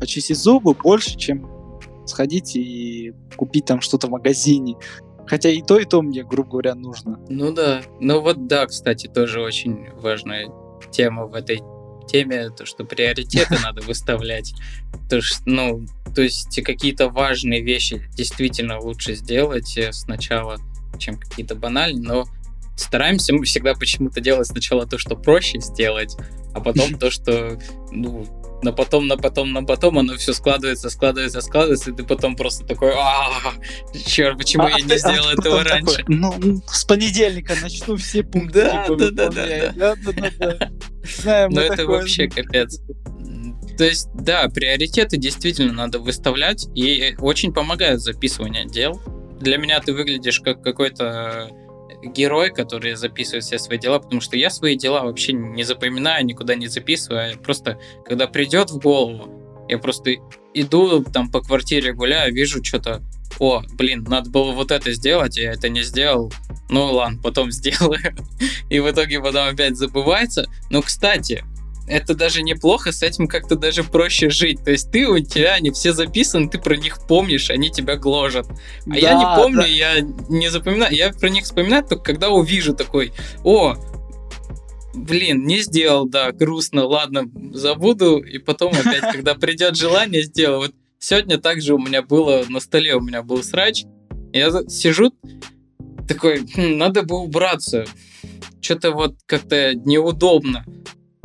почистить 0.00 0.38
зубы 0.38 0.74
больше, 0.74 1.16
чем 1.16 1.50
сходить 2.06 2.56
и 2.56 3.12
купить 3.36 3.66
там 3.66 3.80
что-то 3.80 4.06
в 4.06 4.10
магазине. 4.10 4.76
Хотя 5.26 5.50
и 5.50 5.60
то, 5.60 5.78
и 5.78 5.84
то 5.84 6.02
мне, 6.02 6.22
грубо 6.22 6.50
говоря, 6.50 6.74
нужно. 6.74 7.18
Ну 7.28 7.52
да. 7.52 7.82
Ну 8.00 8.20
вот 8.20 8.46
да, 8.46 8.66
кстати, 8.66 9.08
тоже 9.08 9.40
очень 9.40 9.90
важная 9.94 10.48
тема 10.92 11.26
в 11.26 11.34
этой 11.34 11.60
теме, 12.06 12.50
то, 12.50 12.64
что 12.64 12.84
приоритеты 12.84 13.56
надо 13.62 13.82
выставлять. 13.82 14.54
То, 15.10 15.20
что, 15.20 15.42
ну, 15.46 15.86
то 16.16 16.22
есть 16.22 16.62
какие-то 16.64 17.10
важные 17.10 17.62
вещи 17.62 18.08
действительно 18.14 18.80
лучше 18.80 19.14
сделать 19.14 19.76
э, 19.76 19.92
сначала, 19.92 20.56
чем 20.98 21.18
какие-то 21.18 21.54
банальные, 21.54 22.02
но 22.02 22.24
стараемся 22.74 23.34
мы 23.34 23.44
всегда 23.44 23.74
почему-то 23.74 24.22
делать 24.22 24.46
сначала 24.46 24.86
то, 24.86 24.96
что 24.96 25.14
проще 25.14 25.60
сделать, 25.60 26.16
а 26.54 26.60
потом 26.60 26.94
то, 26.98 27.10
что, 27.10 27.60
ну, 27.90 28.26
на 28.62 28.72
потом, 28.72 29.08
на 29.08 29.18
потом, 29.18 29.52
на 29.52 29.62
потом 29.62 29.98
оно 29.98 30.16
все 30.16 30.32
складывается, 30.32 30.88
складывается, 30.88 31.42
складывается, 31.42 31.90
и 31.90 31.94
ты 31.94 32.02
потом 32.02 32.34
просто 32.34 32.64
такой, 32.64 32.92
а, 32.96 33.52
черт, 34.06 34.38
почему 34.38 34.64
а, 34.64 34.70
я 34.70 34.76
не 34.76 34.96
сделал 34.96 35.28
этого 35.28 35.64
раньше? 35.64 36.02
ну, 36.08 36.62
с 36.66 36.86
понедельника 36.86 37.54
начну 37.60 37.96
все 37.96 38.22
пункты. 38.24 38.62
Да, 38.62 38.86
да, 38.88 39.10
да, 39.10 39.30
да, 39.76 39.94
да. 40.38 41.48
Ну, 41.50 41.60
это 41.60 41.84
вообще 41.84 42.26
капец. 42.26 42.80
То 43.76 43.84
есть, 43.84 44.08
да, 44.14 44.48
приоритеты 44.48 45.16
действительно 45.16 45.72
надо 45.72 45.98
выставлять, 45.98 46.66
и 46.74 47.14
очень 47.18 47.52
помогает 47.52 48.00
записывание 48.00 48.66
дел. 48.66 49.00
Для 49.40 49.58
меня 49.58 49.80
ты 49.80 49.92
выглядишь 49.92 50.40
как 50.40 50.62
какой-то 50.62 51.50
герой, 52.02 52.50
который 52.50 52.94
записывает 52.94 53.44
все 53.44 53.58
свои 53.58 53.78
дела, 53.78 53.98
потому 53.98 54.20
что 54.20 54.36
я 54.36 54.50
свои 54.50 54.76
дела 54.76 55.04
вообще 55.04 55.32
не 55.32 55.62
запоминаю, 55.62 56.24
никуда 56.24 56.54
не 56.54 56.68
записываю. 56.68 57.30
Я 57.30 57.36
просто, 57.36 57.78
когда 58.04 58.26
придет 58.26 58.70
в 58.70 58.78
голову, 58.78 59.66
я 59.68 59.78
просто 59.78 60.14
иду 60.54 61.04
там 61.04 61.30
по 61.30 61.40
квартире 61.40 61.92
гуляю, 61.92 62.32
вижу 62.32 62.64
что-то, 62.64 63.02
о, 63.38 63.62
блин, 63.72 64.04
надо 64.08 64.30
было 64.30 64.52
вот 64.52 64.70
это 64.70 64.92
сделать, 64.92 65.36
я 65.36 65.52
это 65.52 65.68
не 65.68 65.82
сделал. 65.82 66.32
Ну 66.70 66.86
ладно, 66.92 67.18
потом 67.22 67.50
сделаю. 67.50 68.00
И 68.70 68.80
в 68.80 68.90
итоге 68.90 69.20
потом 69.20 69.48
опять 69.48 69.76
забывается. 69.76 70.46
Но, 70.70 70.82
кстати, 70.82 71.44
это 71.86 72.14
даже 72.14 72.42
неплохо, 72.42 72.92
с 72.92 73.02
этим 73.02 73.28
как-то 73.28 73.56
даже 73.56 73.84
проще 73.84 74.28
жить. 74.28 74.62
То 74.64 74.72
есть 74.72 74.90
ты, 74.90 75.06
у 75.06 75.18
тебя 75.20 75.54
они 75.54 75.70
все 75.70 75.92
записаны, 75.92 76.48
ты 76.48 76.58
про 76.58 76.76
них 76.76 76.98
помнишь, 77.06 77.50
они 77.50 77.70
тебя 77.70 77.96
гложат. 77.96 78.46
А 78.48 78.90
да, 78.90 78.96
я 78.96 79.14
не 79.14 79.24
помню, 79.36 79.62
да. 79.62 79.66
я 79.66 80.00
не 80.00 80.48
запоминаю. 80.48 80.94
Я 80.94 81.12
про 81.12 81.28
них 81.28 81.44
вспоминаю 81.44 81.84
только 81.84 82.02
когда 82.02 82.30
увижу 82.30 82.74
такой, 82.74 83.12
о, 83.44 83.76
блин, 84.94 85.46
не 85.46 85.60
сделал, 85.60 86.06
да, 86.06 86.32
грустно, 86.32 86.84
ладно, 86.84 87.30
забуду, 87.52 88.18
и 88.18 88.38
потом 88.38 88.72
опять, 88.72 89.02
когда 89.12 89.34
придет 89.34 89.76
желание, 89.76 90.22
сделаю. 90.22 90.60
Вот 90.60 90.74
сегодня 90.98 91.38
также 91.38 91.74
у 91.74 91.78
меня 91.78 92.02
было, 92.02 92.44
на 92.48 92.60
столе 92.60 92.96
у 92.96 93.00
меня 93.00 93.22
был 93.22 93.42
срач, 93.42 93.84
я 94.32 94.50
сижу, 94.68 95.12
такой, 96.08 96.40
хм, 96.40 96.78
надо 96.78 97.02
бы 97.02 97.16
убраться, 97.16 97.84
что-то 98.60 98.90
вот 98.90 99.16
как-то 99.26 99.74
неудобно 99.74 100.64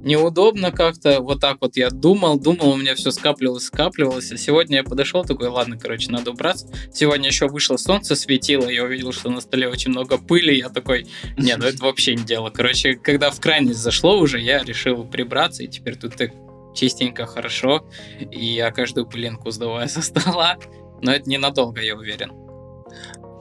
неудобно 0.03 0.72
как-то. 0.72 1.22
Вот 1.22 1.39
так 1.39 1.58
вот 1.62 1.77
я 1.77 1.89
думал, 1.89 2.39
думал, 2.39 2.72
у 2.72 2.75
меня 2.75 2.96
все 2.96 3.12
скапливалось, 3.12 3.65
скапливалось. 3.65 4.31
А 4.31 4.38
сегодня 4.38 4.77
я 4.77 4.84
подошел 4.84 5.24
такой, 5.24 5.48
ладно, 5.48 5.77
короче, 5.77 6.12
надо 6.12 6.31
убраться. 6.31 6.67
Сегодня 6.93 7.27
еще 7.27 7.48
вышло 7.48 7.77
солнце, 7.77 8.15
светило, 8.15 8.70
я 8.70 8.84
увидел, 8.84 9.12
что 9.12 9.29
на 9.29 9.41
столе 9.41 9.67
очень 9.67 9.91
много 9.91 10.17
пыли. 10.17 10.58
Я 10.58 10.70
такой, 10.70 11.08
не, 11.38 11.55
ну 11.55 11.65
это 11.65 11.84
вообще 11.84 12.15
не 12.15 12.24
дело. 12.24 12.50
Короче, 12.50 12.96
когда 12.96 13.31
в 13.31 13.39
крайность 13.39 13.79
зашло 13.79 14.17
уже, 14.20 14.39
я 14.39 14.63
решил 14.63 15.05
прибраться, 15.05 15.63
и 15.63 15.67
теперь 15.67 15.96
тут 15.96 16.15
так 16.15 16.31
чистенько, 16.74 17.25
хорошо. 17.25 17.86
И 18.20 18.46
я 18.46 18.72
каждую 18.72 19.08
пылинку 19.08 19.51
сдуваю 19.51 19.89
со 19.89 20.01
стола. 20.01 20.58
Но 21.01 21.12
это 21.12 21.29
ненадолго, 21.29 21.81
я 21.81 21.96
уверен. 21.96 22.31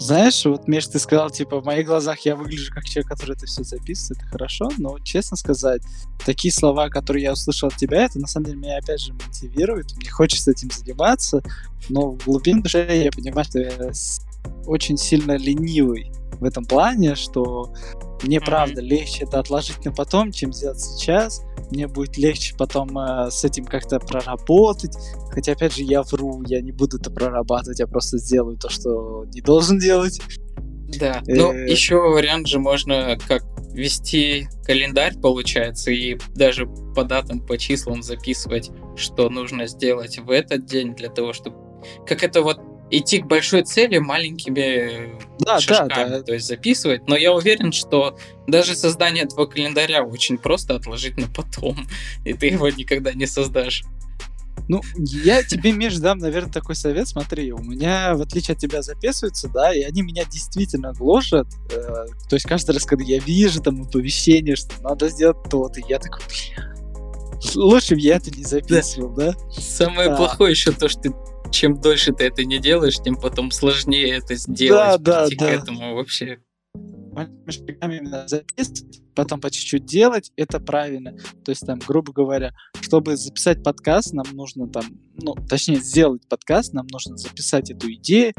Знаешь, 0.00 0.47
вот, 0.47 0.66
Миш, 0.66 0.87
ты 0.87 0.99
сказал, 0.99 1.28
типа, 1.28 1.61
в 1.61 1.66
моих 1.66 1.87
глазах 1.87 2.21
я 2.21 2.35
выгляжу 2.35 2.73
как 2.73 2.85
человек, 2.85 3.11
который 3.11 3.37
это 3.37 3.45
все 3.45 3.62
записывает, 3.64 4.23
это 4.23 4.30
хорошо, 4.30 4.71
но, 4.78 4.99
честно 5.00 5.37
сказать, 5.37 5.83
такие 6.25 6.52
слова, 6.52 6.88
которые 6.88 7.25
я 7.25 7.33
услышал 7.35 7.69
от 7.69 7.76
тебя, 7.76 8.07
это, 8.07 8.19
на 8.19 8.26
самом 8.26 8.47
деле, 8.47 8.57
меня, 8.57 8.78
опять 8.78 9.02
же, 9.02 9.12
мотивирует, 9.12 9.95
мне 9.97 10.09
хочется 10.09 10.52
этим 10.52 10.71
заниматься, 10.71 11.42
но 11.90 12.12
в 12.12 12.25
глубине 12.25 12.62
души 12.62 12.78
я 12.78 13.12
понимаю, 13.12 13.45
что 13.45 13.59
я 13.59 13.92
очень 14.64 14.97
сильно 14.97 15.37
ленивый 15.37 16.11
в 16.40 16.44
этом 16.44 16.64
плане, 16.64 17.14
что 17.14 17.73
мне, 18.23 18.38
mm-hmm. 18.38 18.44
правда, 18.44 18.80
легче 18.80 19.25
это 19.25 19.38
отложить 19.38 19.85
на 19.85 19.92
потом, 19.92 20.32
чем 20.32 20.52
сделать 20.52 20.80
сейчас. 20.80 21.42
Мне 21.70 21.87
будет 21.87 22.16
легче 22.16 22.54
потом 22.56 22.99
э, 22.99 23.30
с 23.30 23.44
этим 23.44 23.64
как-то 23.64 24.00
проработать. 24.00 24.97
Хотя, 25.30 25.52
опять 25.52 25.75
же, 25.75 25.82
я 25.82 26.02
вру, 26.02 26.42
я 26.47 26.61
не 26.61 26.73
буду 26.73 26.99
это 26.99 27.11
прорабатывать, 27.11 27.78
я 27.78 27.87
просто 27.87 28.18
сделаю 28.18 28.56
то, 28.59 28.68
что 28.68 29.25
не 29.32 29.40
должен 29.40 29.78
делать. 29.78 30.20
Да, 30.99 31.23
ну 31.26 31.52
еще 31.52 31.97
вариант 31.97 32.49
же 32.49 32.59
можно 32.59 33.16
как 33.28 33.44
вести 33.73 34.49
календарь, 34.64 35.14
получается, 35.20 35.92
и 35.92 36.18
даже 36.35 36.66
по 36.66 37.04
датам, 37.04 37.47
по 37.47 37.56
числам 37.56 38.02
записывать, 38.02 38.70
что 38.97 39.28
нужно 39.28 39.68
сделать 39.68 40.18
в 40.18 40.30
этот 40.30 40.66
день 40.66 40.94
для 40.94 41.09
того, 41.09 41.32
чтобы... 41.32 41.56
Как 42.06 42.25
это 42.25 42.42
вот 42.42 42.61
идти 42.90 43.20
к 43.20 43.26
большой 43.26 43.62
цели 43.62 43.99
маленькими 43.99 45.18
да, 45.38 45.61
шажками, 45.61 46.09
да, 46.09 46.18
да. 46.18 46.23
то 46.23 46.35
есть 46.35 46.47
записывать. 46.47 47.09
Но 47.09 47.16
я 47.16 47.32
уверен, 47.32 47.73
что 47.73 48.18
даже 48.47 48.75
создание 48.75 49.25
этого 49.25 49.47
календаря 49.47 50.02
очень 50.02 50.38
просто 50.38 50.75
отложить 50.75 51.16
на 51.16 51.28
потом, 51.28 51.87
и 52.25 52.32
ты 52.32 52.49
его 52.49 52.68
никогда 52.68 53.12
не 53.12 53.26
создашь. 53.26 53.85
Ну, 54.68 54.82
я 54.97 55.42
тебе, 55.42 55.73
Миш, 55.73 55.97
дам, 55.97 56.18
наверное, 56.18 56.52
такой 56.52 56.76
совет. 56.76 57.09
Смотри, 57.09 57.50
у 57.50 57.59
меня, 57.59 58.14
в 58.14 58.20
отличие 58.20 58.54
от 58.54 58.61
тебя, 58.61 58.82
записываются, 58.82 59.49
да, 59.49 59.75
и 59.75 59.82
они 59.82 60.02
меня 60.02 60.25
действительно 60.25 60.92
гложат. 60.92 61.49
Э, 61.73 62.06
то 62.28 62.37
есть 62.37 62.47
каждый 62.47 62.73
раз, 62.73 62.85
когда 62.85 63.04
я 63.04 63.18
вижу 63.18 63.61
там 63.61 63.82
оповещение, 63.82 64.54
что 64.54 64.80
надо 64.82 65.09
сделать 65.09 65.38
то-то, 65.50 65.80
я 65.88 65.99
такой, 65.99 66.23
лучше 67.56 67.94
бы 67.94 68.00
я 68.00 68.16
это 68.16 68.30
не 68.30 68.44
записывал, 68.44 69.11
да? 69.11 69.32
да? 69.32 69.50
Самое 69.61 70.11
а. 70.11 70.16
плохое 70.16 70.52
еще 70.52 70.70
то, 70.70 70.88
что 70.88 71.11
чем 71.50 71.80
дольше 71.80 72.12
ты 72.12 72.25
это 72.25 72.45
не 72.45 72.59
делаешь, 72.59 72.97
тем 72.97 73.16
потом 73.16 73.50
сложнее 73.50 74.16
это 74.16 74.35
сделать. 74.35 75.02
Да, 75.02 75.28
да, 75.28 75.28
да. 75.37 75.47
к 75.47 75.49
этому 75.49 75.95
вообще. 75.95 76.38
Шагами 77.49 78.00
записывать, 78.26 79.02
потом 79.14 79.40
по 79.40 79.50
чуть-чуть 79.50 79.85
делать, 79.85 80.33
это 80.37 80.61
правильно. 80.61 81.17
То 81.45 81.50
есть, 81.50 81.67
там, 81.67 81.79
грубо 81.79 82.12
говоря, 82.12 82.52
чтобы 82.81 83.17
записать 83.17 83.62
подкаст, 83.62 84.12
нам 84.12 84.26
нужно 84.33 84.69
там, 84.69 84.85
ну, 85.17 85.35
точнее, 85.49 85.81
сделать 85.81 86.26
подкаст, 86.29 86.73
нам 86.73 86.87
нужно 86.90 87.17
записать 87.17 87.71
эту 87.71 87.93
идею, 87.95 88.33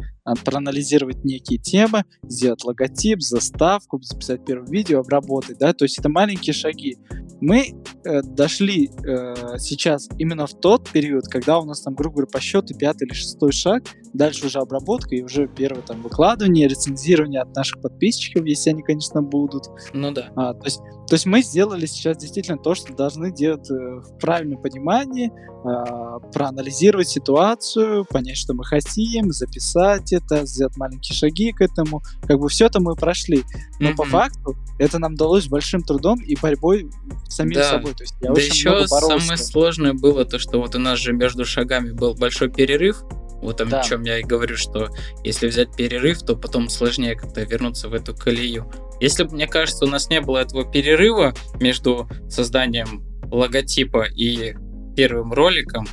проанализировать 0.45 1.23
некие 1.23 1.59
темы, 1.59 2.05
сделать 2.23 2.63
логотип, 2.63 3.21
заставку, 3.21 3.99
записать 4.01 4.45
первое 4.45 4.69
видео, 4.69 4.99
обработать, 4.99 5.57
да, 5.57 5.73
то 5.73 5.85
есть 5.85 5.97
это 5.99 6.09
маленькие 6.09 6.53
шаги. 6.53 6.97
Мы 7.41 7.73
э, 8.03 8.21
дошли 8.21 8.91
э, 9.03 9.57
сейчас 9.57 10.07
именно 10.19 10.45
в 10.45 10.53
тот 10.53 10.89
период, 10.91 11.27
когда 11.27 11.57
у 11.57 11.65
нас 11.65 11.81
там, 11.81 11.95
грубо 11.95 12.17
говоря, 12.17 12.29
по 12.31 12.39
счету 12.39 12.75
пятый 12.77 13.07
или 13.07 13.13
шестой 13.13 13.51
шаг, 13.51 13.83
дальше 14.13 14.45
уже 14.45 14.59
обработка 14.59 15.15
и 15.15 15.23
уже 15.23 15.47
первое 15.47 15.81
там 15.81 16.03
выкладывание, 16.03 16.67
рецензирование 16.67 17.41
от 17.41 17.55
наших 17.55 17.81
подписчиков, 17.81 18.45
если 18.45 18.69
они, 18.69 18.83
конечно, 18.83 19.23
будут. 19.23 19.63
Ну 19.93 20.11
да. 20.11 20.31
А, 20.35 20.53
то, 20.61 20.67
есть, 20.67 20.79
то 21.07 21.13
есть 21.13 21.25
мы 21.25 21.41
сделали 21.41 21.85
сейчас 21.85 22.17
действительно 22.17 22.57
то, 22.57 22.75
что 22.75 22.93
должны 22.93 23.31
делать 23.31 23.69
э, 23.69 23.73
в 23.73 24.17
правильном 24.19 24.61
понимании, 24.61 25.29
э, 25.29 26.31
проанализировать 26.31 27.09
ситуацию, 27.09 28.05
понять, 28.05 28.37
что 28.37 28.53
мы 28.53 28.63
хотим, 28.63 29.31
записать 29.31 30.13
это, 30.13 30.45
сделать 30.45 30.77
маленькие 30.77 31.15
шаги 31.15 31.51
к 31.51 31.61
этому. 31.61 32.01
Как 32.27 32.39
бы 32.39 32.47
все 32.49 32.67
это 32.67 32.79
мы 32.79 32.95
прошли. 32.95 33.43
Но 33.79 33.89
mm-hmm. 33.89 33.95
по 33.95 34.05
факту 34.05 34.55
это 34.79 34.99
нам 34.99 35.15
далось 35.15 35.47
большим 35.47 35.81
трудом 35.81 36.19
и 36.21 36.35
борьбой 36.35 36.89
самим 37.27 37.55
да. 37.55 37.69
собой. 37.69 37.93
То 37.93 38.03
есть 38.03 38.15
я 38.21 38.27
да 38.27 38.33
очень 38.33 38.51
еще 38.51 38.87
самое 38.87 39.37
сложное 39.37 39.93
было 39.93 40.25
то, 40.25 40.39
что 40.39 40.59
вот 40.59 40.75
у 40.75 40.79
нас 40.79 40.99
же 40.99 41.13
между 41.13 41.45
шагами 41.45 41.91
был 41.91 42.13
большой 42.13 42.49
перерыв. 42.49 43.03
Вот 43.41 43.59
о 43.59 43.65
да. 43.65 43.81
чем 43.81 44.03
я 44.03 44.19
и 44.19 44.23
говорю, 44.23 44.55
что 44.55 44.89
если 45.23 45.47
взять 45.47 45.75
перерыв, 45.75 46.21
то 46.21 46.35
потом 46.35 46.69
сложнее 46.69 47.15
как-то 47.15 47.41
вернуться 47.41 47.89
в 47.89 47.93
эту 47.93 48.15
колею. 48.15 48.71
Если 49.01 49.23
бы, 49.23 49.33
мне 49.33 49.47
кажется, 49.47 49.85
у 49.85 49.87
нас 49.87 50.09
не 50.09 50.21
было 50.21 50.37
этого 50.37 50.63
перерыва 50.63 51.33
между 51.59 52.07
созданием 52.29 53.03
логотипа 53.31 54.05
и 54.15 54.53
первым 54.95 55.33
роликом, 55.33 55.87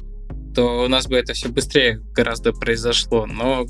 то 0.54 0.84
у 0.84 0.88
нас 0.88 1.06
бы 1.06 1.16
это 1.16 1.32
все 1.32 1.48
быстрее 1.48 2.00
гораздо 2.12 2.52
произошло. 2.52 3.26
Но 3.26 3.64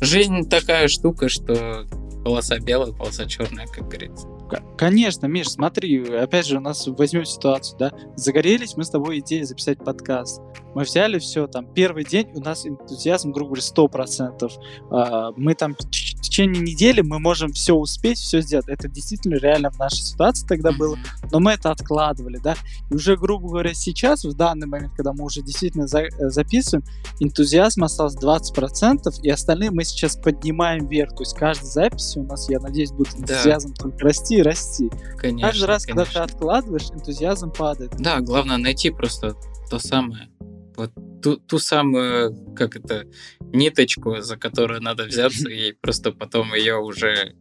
жизнь 0.00 0.48
такая 0.48 0.86
штука, 0.86 1.28
что 1.28 1.84
полоса 2.24 2.58
белая, 2.58 2.92
полоса 2.92 3.26
черная, 3.26 3.66
как 3.66 3.88
говорится. 3.88 4.28
Конечно, 4.76 5.26
Миш, 5.26 5.48
смотри, 5.48 6.04
опять 6.08 6.46
же, 6.46 6.58
у 6.58 6.60
нас 6.60 6.86
возьмем 6.86 7.24
ситуацию, 7.24 7.78
да, 7.78 7.92
загорелись 8.16 8.76
мы 8.76 8.84
с 8.84 8.90
тобой 8.90 9.20
идеей 9.20 9.44
записать 9.44 9.78
подкаст. 9.78 10.40
Мы 10.74 10.82
взяли 10.82 11.18
все, 11.18 11.46
там, 11.46 11.72
первый 11.72 12.04
день 12.04 12.28
у 12.34 12.40
нас 12.40 12.66
энтузиазм, 12.66 13.32
грубо 13.32 13.56
говоря, 13.56 13.62
100%. 13.62 14.50
А, 14.90 15.32
мы 15.36 15.54
там 15.54 15.74
в 16.20 16.22
течение 16.22 16.60
недели 16.60 17.00
мы 17.00 17.18
можем 17.18 17.52
все 17.52 17.74
успеть, 17.74 18.18
все 18.18 18.42
сделать. 18.42 18.68
Это 18.68 18.88
действительно 18.88 19.36
реально 19.36 19.70
в 19.70 19.78
нашей 19.78 20.02
ситуации 20.02 20.46
тогда 20.46 20.70
было, 20.70 20.98
но 21.32 21.40
мы 21.40 21.52
это 21.52 21.70
откладывали, 21.70 22.38
да. 22.38 22.56
И 22.90 22.94
уже, 22.94 23.16
грубо 23.16 23.48
говоря, 23.48 23.72
сейчас, 23.72 24.24
в 24.24 24.34
данный 24.34 24.66
момент, 24.66 24.92
когда 24.94 25.14
мы 25.14 25.24
уже 25.24 25.40
действительно 25.40 25.86
за, 25.86 26.02
э, 26.02 26.10
записываем, 26.28 26.84
энтузиазм 27.20 27.84
осталось 27.84 28.16
20%, 28.16 29.20
и 29.22 29.30
остальные 29.30 29.70
мы 29.70 29.84
сейчас 29.84 30.16
поднимаем 30.16 30.86
вверх. 30.86 31.14
То 31.14 31.22
есть 31.22 31.34
каждой 31.34 31.64
записи 31.64 32.18
у 32.18 32.24
нас, 32.24 32.50
я 32.50 32.60
надеюсь, 32.60 32.92
будет 32.92 33.14
энтузиазм 33.14 33.72
да. 33.74 33.82
только 33.84 33.98
расти 34.04 34.36
и 34.36 34.42
расти. 34.42 34.90
Конечно, 35.16 35.48
Каждый 35.48 35.64
раз, 35.64 35.86
конечно. 35.86 36.04
когда 36.04 36.26
ты 36.26 36.32
откладываешь, 36.32 36.90
энтузиазм 36.90 37.50
падает. 37.50 37.96
Да, 37.98 38.20
главное 38.20 38.58
найти 38.58 38.90
просто 38.90 39.36
то 39.70 39.78
самое. 39.78 40.28
Вот 40.76 40.92
ту, 41.20 41.36
ту 41.36 41.58
самую, 41.58 42.54
как 42.54 42.76
это, 42.76 43.06
ниточку, 43.52 44.20
за 44.20 44.36
которую 44.36 44.82
надо 44.82 45.04
взяться, 45.04 45.48
и 45.48 45.72
просто 45.72 46.12
потом 46.12 46.54
ее 46.54 46.76
уже 46.76 47.34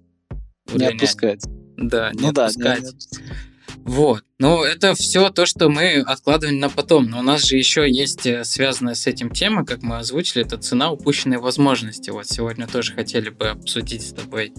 не 0.74 0.86
отпускать. 0.86 1.44
Да, 1.78 2.12
не 2.14 2.22
ну, 2.22 2.30
отпускать. 2.30 2.84
Да, 2.84 2.90
не, 2.90 3.84
Вот. 3.84 4.24
Ну, 4.38 4.64
это 4.64 4.94
все 4.94 5.30
то, 5.30 5.46
что 5.46 5.70
мы 5.70 6.02
откладываем 6.02 6.60
на 6.60 6.70
потом. 6.70 7.06
Но 7.06 7.20
у 7.20 7.24
нас 7.24 7.46
же 7.46 7.58
еще 7.58 7.90
есть 7.90 8.26
э, 8.26 8.44
связанная 8.44 8.94
с 8.94 9.08
этим 9.08 9.30
тема, 9.32 9.66
как 9.66 9.82
мы 9.82 9.98
озвучили, 9.98 10.46
это 10.46 10.58
цена 10.58 10.92
упущенной 10.92 11.38
возможности. 11.38 12.10
Вот 12.10 12.28
сегодня 12.28 12.68
тоже 12.68 12.94
хотели 12.94 13.30
бы 13.30 13.48
обсудить 13.48 14.08
с 14.08 14.14
тобой 14.14 14.54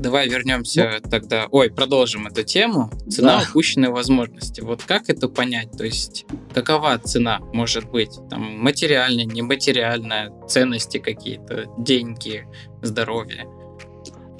давай 0.00 0.28
вернемся 0.28 1.00
ну, 1.02 1.10
тогда. 1.10 1.46
Ой, 1.50 1.70
продолжим 1.70 2.26
эту 2.26 2.42
тему. 2.42 2.90
Цена 3.08 3.38
да. 3.38 3.46
упущенной 3.48 3.90
возможности. 3.90 4.60
Вот 4.60 4.82
как 4.82 5.08
это 5.08 5.28
понять? 5.28 5.70
То 5.72 5.84
есть, 5.84 6.26
какова 6.54 6.98
цена 6.98 7.40
может 7.52 7.88
быть? 7.90 8.18
Там 8.28 8.58
материальная, 8.58 9.24
нематериальная, 9.24 10.32
ценности 10.48 10.98
какие-то, 10.98 11.66
деньги, 11.78 12.46
здоровье. 12.82 13.46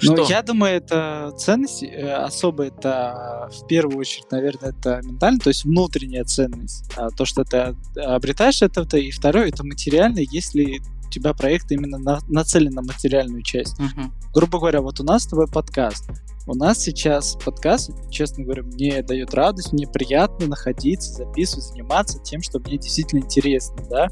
Ну, 0.03 0.27
я 0.27 0.41
думаю, 0.41 0.77
это 0.77 1.31
ценность 1.37 1.83
э, 1.83 2.11
особо 2.11 2.63
это 2.63 3.49
в 3.51 3.67
первую 3.67 3.99
очередь, 3.99 4.31
наверное, 4.31 4.71
это 4.71 4.99
ментально, 5.03 5.39
то 5.39 5.49
есть 5.49 5.63
внутренняя 5.63 6.23
ценность. 6.23 6.91
А 6.97 7.09
то, 7.11 7.25
что 7.25 7.43
ты 7.43 7.75
обретаешь 7.99 8.63
это, 8.63 8.81
и 8.97 9.11
второе, 9.11 9.49
это 9.49 9.63
материально, 9.63 10.19
если 10.19 10.81
тебя 11.11 11.33
проект 11.33 11.71
именно 11.71 11.97
на, 11.97 12.19
нацелен 12.27 12.73
на 12.73 12.81
материальную 12.81 13.43
часть. 13.43 13.79
Uh-huh. 13.79 14.09
Грубо 14.33 14.59
говоря, 14.59 14.81
вот 14.81 14.99
у 14.99 15.03
нас 15.03 15.23
с 15.23 15.27
тобой 15.27 15.47
подкаст. 15.47 16.09
У 16.47 16.55
нас 16.55 16.79
сейчас 16.79 17.37
подкаст, 17.43 17.91
честно 18.09 18.43
говоря, 18.43 18.63
мне 18.63 19.03
дает 19.03 19.33
радость, 19.33 19.73
мне 19.73 19.87
приятно 19.87 20.47
находиться, 20.47 21.13
записывать, 21.13 21.65
заниматься 21.65 22.19
тем, 22.19 22.41
что 22.41 22.59
мне 22.59 22.77
действительно 22.77 23.19
интересно, 23.19 23.75
да 23.89 24.07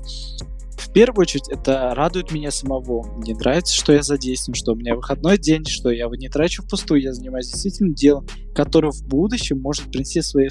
в 0.79 0.91
первую 0.93 1.21
очередь 1.21 1.49
это 1.49 1.93
радует 1.93 2.31
меня 2.31 2.51
самого. 2.51 3.03
Мне 3.17 3.35
нравится, 3.35 3.75
что 3.75 3.93
я 3.93 4.01
задействован, 4.01 4.55
что 4.55 4.71
у 4.71 4.75
меня 4.75 4.95
выходной 4.95 5.37
день, 5.37 5.65
что 5.65 5.89
я 5.89 6.05
его 6.05 6.15
не 6.15 6.29
трачу 6.29 6.63
впустую, 6.63 7.01
я 7.01 7.13
занимаюсь 7.13 7.51
действительно 7.51 7.93
делом, 7.93 8.25
которое 8.55 8.91
в 8.91 9.05
будущем 9.07 9.59
может 9.59 9.91
принести 9.91 10.21
свои, 10.21 10.49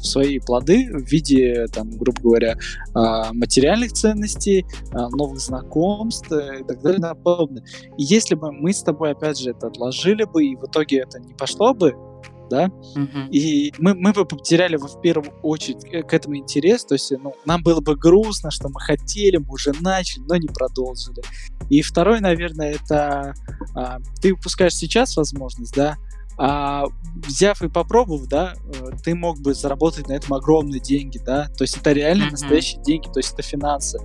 свои 0.00 0.38
плоды 0.38 0.88
в 0.92 1.10
виде, 1.10 1.66
там, 1.72 1.90
грубо 1.90 2.20
говоря, 2.20 2.56
а, 2.94 3.32
материальных 3.32 3.92
ценностей, 3.92 4.64
а, 4.92 5.08
новых 5.10 5.40
знакомств 5.40 6.30
и 6.30 6.64
так 6.64 6.80
далее 6.80 6.98
и 6.98 7.22
подобное. 7.22 7.64
И 7.98 8.04
если 8.04 8.34
бы 8.36 8.52
мы 8.52 8.72
с 8.72 8.82
тобой, 8.82 9.12
опять 9.12 9.38
же, 9.38 9.50
это 9.50 9.66
отложили 9.66 10.24
бы, 10.24 10.44
и 10.44 10.56
в 10.56 10.64
итоге 10.64 10.98
это 10.98 11.18
не 11.18 11.34
пошло 11.34 11.74
бы, 11.74 11.94
да, 12.48 12.66
uh-huh. 12.66 13.28
и 13.30 13.72
мы, 13.78 13.94
мы 13.94 14.12
бы 14.12 14.24
потеряли 14.24 14.76
в 14.76 15.00
первую 15.00 15.32
очередь 15.42 15.84
к 16.06 16.12
этому 16.12 16.36
интерес, 16.36 16.84
то 16.84 16.94
есть 16.94 17.12
ну, 17.22 17.34
нам 17.44 17.62
было 17.62 17.80
бы 17.80 17.96
грустно, 17.96 18.50
что 18.50 18.68
мы 18.68 18.80
хотели, 18.80 19.36
мы 19.36 19.52
уже 19.52 19.72
начали, 19.80 20.22
но 20.28 20.36
не 20.36 20.48
продолжили. 20.48 21.22
И 21.70 21.82
второй, 21.82 22.20
наверное, 22.20 22.72
это 22.72 23.34
а, 23.74 23.98
ты 24.20 24.32
упускаешь 24.32 24.74
сейчас 24.74 25.16
возможность, 25.16 25.74
да, 25.74 25.96
а 26.36 26.84
взяв 27.26 27.62
и 27.62 27.68
попробовав, 27.68 28.26
да, 28.26 28.54
э, 28.56 28.90
ты 29.04 29.14
мог 29.14 29.38
бы 29.40 29.54
заработать 29.54 30.08
на 30.08 30.14
этом 30.14 30.34
огромные 30.34 30.80
деньги, 30.80 31.18
да, 31.18 31.46
то 31.56 31.62
есть 31.62 31.76
это 31.76 31.92
реально 31.92 32.24
uh-huh. 32.24 32.32
настоящие 32.32 32.82
деньги, 32.82 33.06
то 33.06 33.20
есть 33.20 33.32
это 33.34 33.42
финансы. 33.42 33.98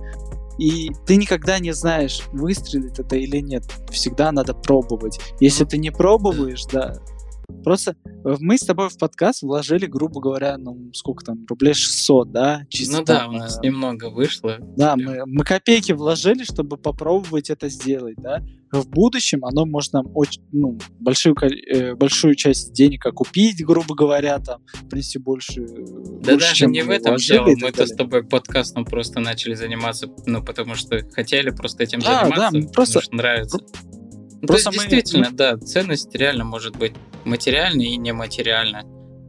И 0.58 0.90
ты 1.06 1.16
никогда 1.16 1.58
не 1.58 1.72
знаешь, 1.72 2.22
выстрелит 2.32 2.98
это 2.98 3.16
или 3.16 3.38
нет. 3.38 3.64
Всегда 3.90 4.30
надо 4.30 4.52
пробовать. 4.52 5.18
Если 5.40 5.64
uh-huh. 5.64 5.70
ты 5.70 5.78
не 5.78 5.90
пробуешь, 5.90 6.64
да, 6.66 6.98
Просто 7.62 7.96
э, 8.06 8.36
мы 8.40 8.56
с 8.56 8.62
тобой 8.62 8.88
в 8.88 8.98
подкаст 8.98 9.42
вложили, 9.42 9.86
грубо 9.86 10.20
говоря, 10.20 10.56
ну, 10.58 10.90
сколько 10.92 11.24
там, 11.24 11.44
рублей 11.48 11.74
600, 11.74 12.30
да? 12.30 12.66
Чисто 12.68 12.98
ну 12.98 13.04
да, 13.04 13.28
у 13.28 13.32
нас 13.32 13.58
э, 13.58 13.66
немного 13.66 14.10
вышло. 14.10 14.58
Да, 14.76 14.96
мы, 14.96 15.22
мы 15.26 15.44
копейки 15.44 15.92
вложили, 15.92 16.44
чтобы 16.44 16.76
попробовать 16.76 17.50
это 17.50 17.68
сделать, 17.68 18.16
да? 18.18 18.42
В 18.72 18.88
будущем 18.88 19.44
оно 19.44 19.66
может 19.66 19.92
нам 19.92 20.06
очень, 20.14 20.42
ну, 20.52 20.78
большую, 21.00 21.34
э, 21.42 21.94
большую 21.94 22.36
часть 22.36 22.72
денег 22.72 23.04
окупить, 23.04 23.64
грубо 23.64 23.94
говоря, 23.94 24.38
там, 24.38 24.62
принести 24.88 25.18
больше. 25.18 25.66
Да 25.66 26.32
больше, 26.32 26.50
даже 26.50 26.66
не 26.66 26.82
в 26.82 26.90
этом 26.90 27.16
дело, 27.16 27.48
мы-то 27.56 27.86
с 27.86 27.94
тобой 27.94 28.24
подкастом 28.24 28.84
просто 28.84 29.20
начали 29.20 29.54
заниматься, 29.54 30.08
ну, 30.26 30.42
потому 30.42 30.74
что 30.74 31.00
хотели 31.12 31.50
просто 31.50 31.82
этим 31.82 32.00
а, 32.04 32.24
заниматься, 32.24 32.60
да, 32.60 32.68
просто... 32.72 33.00
нравится. 33.10 33.58
Просто 34.42 34.70
ну, 34.70 34.76
мы... 34.76 34.88
действительно, 34.88 35.28
да, 35.32 35.58
ценность 35.58 36.14
реально 36.14 36.44
может 36.44 36.76
быть 36.76 36.92
материальная 37.24 37.86
и 37.86 37.96
нематериальная. 37.96 38.84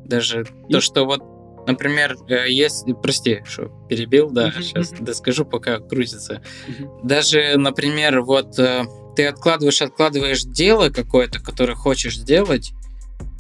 Даже 0.06 0.42
и... 0.42 0.72
то, 0.72 0.82
что 0.82 1.06
вот, 1.06 1.22
например, 1.68 2.18
э, 2.28 2.50
если, 2.50 2.94
прости, 2.94 3.42
что 3.46 3.72
перебил, 3.90 4.30
да, 4.30 4.50
uh-huh, 4.50 4.62
сейчас 4.62 4.94
uh-huh. 4.94 5.04
доскажу, 5.04 5.46
пока 5.46 5.80
крутится. 5.80 6.42
Uh-huh. 6.68 7.00
Даже, 7.04 7.58
например, 7.58 8.22
вот 8.22 8.58
э, 8.60 8.86
ты 9.16 9.28
откладываешь, 9.28 9.82
откладываешь 9.82 10.44
дело 10.44 10.90
какое-то, 10.90 11.40
которое 11.40 11.76
хочешь 11.76 12.18
сделать, 12.18 12.74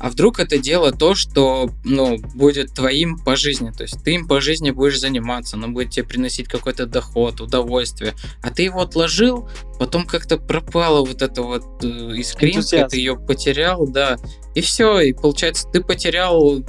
а 0.02 0.10
вдруг 0.10 0.40
это 0.40 0.58
дело 0.58 0.92
то, 0.92 1.14
что 1.14 1.70
ну, 1.84 2.18
будет 2.34 2.74
твоим 2.74 3.20
по 3.20 3.36
жизни. 3.36 3.70
То 3.70 3.84
есть 3.84 4.04
ты 4.04 4.16
им 4.16 4.28
по 4.28 4.42
жизни 4.42 4.72
будешь 4.72 5.00
заниматься, 5.00 5.58
оно 5.58 5.68
будет 5.68 5.92
тебе 5.92 6.08
приносить 6.08 6.48
какой-то 6.48 6.88
доход, 6.88 7.40
удовольствие. 7.40 8.16
А 8.42 8.50
ты 8.50 8.64
его 8.64 8.82
отложил, 8.82 9.48
потом 9.78 10.08
как-то 10.08 10.38
пропала 10.38 11.06
вот 11.06 11.22
эта 11.22 11.44
вот 11.44 11.84
э, 11.84 11.88
искринка, 12.16 12.88
ты 12.88 12.98
ее 12.98 13.16
потерял, 13.16 13.88
да. 13.88 14.18
И 14.56 14.62
все, 14.62 15.02
и 15.02 15.14
получается, 15.14 15.68
ты 15.72 15.84
потерял 15.84 16.66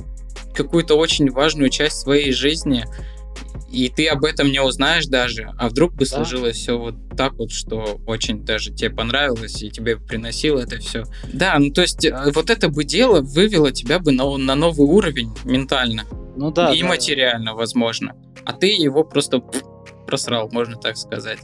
какую-то 0.54 0.96
очень 0.96 1.30
важную 1.30 1.70
часть 1.70 2.00
своей 2.00 2.32
жизни, 2.32 2.84
и 3.72 3.88
ты 3.88 4.06
об 4.06 4.24
этом 4.24 4.50
не 4.50 4.60
узнаешь 4.60 5.06
даже, 5.06 5.52
а 5.58 5.68
вдруг 5.68 5.94
бы 5.94 6.00
да. 6.00 6.06
сложилось 6.06 6.56
все 6.56 6.78
вот 6.78 6.94
так 7.16 7.32
вот, 7.34 7.50
что 7.50 8.00
очень 8.06 8.44
даже 8.44 8.72
тебе 8.72 8.90
понравилось, 8.90 9.62
и 9.62 9.70
тебе 9.70 9.96
приносило 9.96 10.60
это 10.60 10.78
все. 10.78 11.04
Да, 11.32 11.58
ну 11.58 11.72
то 11.72 11.80
есть 11.80 12.04
э, 12.04 12.32
вот 12.34 12.50
это 12.50 12.68
бы 12.68 12.84
дело 12.84 13.22
вывело 13.22 13.72
тебя 13.72 13.98
бы 13.98 14.12
на, 14.12 14.36
на 14.36 14.54
новый 14.54 14.86
уровень 14.86 15.32
ментально. 15.44 16.04
Ну 16.36 16.50
да. 16.50 16.72
И 16.72 16.82
да. 16.82 16.88
материально, 16.88 17.54
возможно. 17.54 18.14
А 18.44 18.52
ты 18.52 18.66
его 18.66 19.04
просто 19.04 19.40
просрал, 20.06 20.50
можно 20.52 20.76
так 20.76 20.96
сказать. 20.96 21.38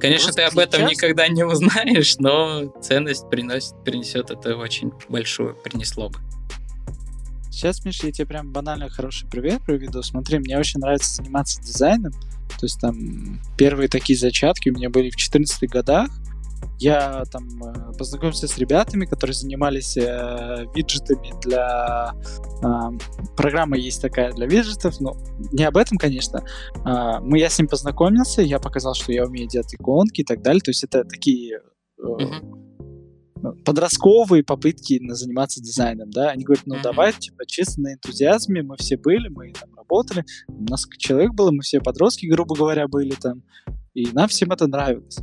Конечно, 0.00 0.32
Просто 0.32 0.42
ты 0.42 0.42
об 0.42 0.58
этом 0.58 0.86
никогда 0.86 1.26
не 1.28 1.44
узнаешь, 1.44 2.16
но 2.18 2.66
ценность 2.82 3.28
приносит, 3.30 3.72
принесет 3.84 4.30
это 4.30 4.56
очень 4.56 4.92
большую, 5.08 5.54
принесло 5.54 6.10
бы. 6.10 6.18
Сейчас, 7.56 7.86
Миша, 7.86 8.08
я 8.08 8.12
тебе 8.12 8.26
прям 8.26 8.52
банально 8.52 8.90
хороший 8.90 9.26
привет 9.30 9.62
приведу. 9.64 10.02
Смотри, 10.02 10.38
мне 10.38 10.58
очень 10.58 10.78
нравится 10.78 11.14
заниматься 11.14 11.58
дизайном. 11.62 12.12
То 12.12 12.64
есть 12.64 12.78
там 12.78 13.40
первые 13.56 13.88
такие 13.88 14.18
зачатки 14.18 14.68
у 14.68 14.74
меня 14.74 14.90
были 14.90 15.08
в 15.08 15.16
14 15.16 15.66
годах. 15.70 16.10
Я 16.78 17.24
там 17.32 17.48
э, 17.64 17.96
познакомился 17.96 18.46
с 18.46 18.58
ребятами, 18.58 19.06
которые 19.06 19.32
занимались 19.32 19.96
э, 19.96 20.66
виджетами 20.74 21.32
для... 21.46 22.12
Э, 22.62 22.90
программа 23.38 23.78
есть 23.78 24.02
такая 24.02 24.34
для 24.34 24.46
виджетов, 24.46 25.00
но 25.00 25.16
не 25.50 25.64
об 25.64 25.78
этом, 25.78 25.96
конечно. 25.96 26.44
Э, 26.84 27.20
мы, 27.22 27.38
я 27.38 27.48
с 27.48 27.58
ним 27.58 27.68
познакомился, 27.68 28.42
я 28.42 28.58
показал, 28.58 28.92
что 28.92 29.12
я 29.12 29.24
умею 29.24 29.48
делать 29.48 29.74
иконки 29.74 30.20
и 30.20 30.24
так 30.24 30.42
далее. 30.42 30.60
То 30.60 30.72
есть 30.72 30.84
это 30.84 31.04
такие... 31.04 31.62
Э, 31.98 32.02
uh-huh 32.02 32.66
подростковые 33.64 34.42
попытки 34.42 35.00
заниматься 35.12 35.60
дизайном, 35.60 36.10
да, 36.10 36.30
они 36.30 36.44
говорят, 36.44 36.66
ну 36.66 36.76
давай, 36.82 37.12
типа, 37.12 37.46
чисто 37.46 37.80
на 37.80 37.94
энтузиазме, 37.94 38.62
мы 38.62 38.76
все 38.76 38.96
были, 38.96 39.28
мы 39.28 39.52
там 39.52 39.74
работали, 39.74 40.24
у 40.48 40.64
нас 40.64 40.86
человек 40.98 41.34
было, 41.34 41.50
мы 41.50 41.62
все 41.62 41.80
подростки, 41.80 42.26
грубо 42.26 42.54
говоря, 42.56 42.88
были 42.88 43.14
там, 43.14 43.42
и 43.94 44.06
нам 44.12 44.28
всем 44.28 44.50
это 44.52 44.66
нравилось. 44.66 45.18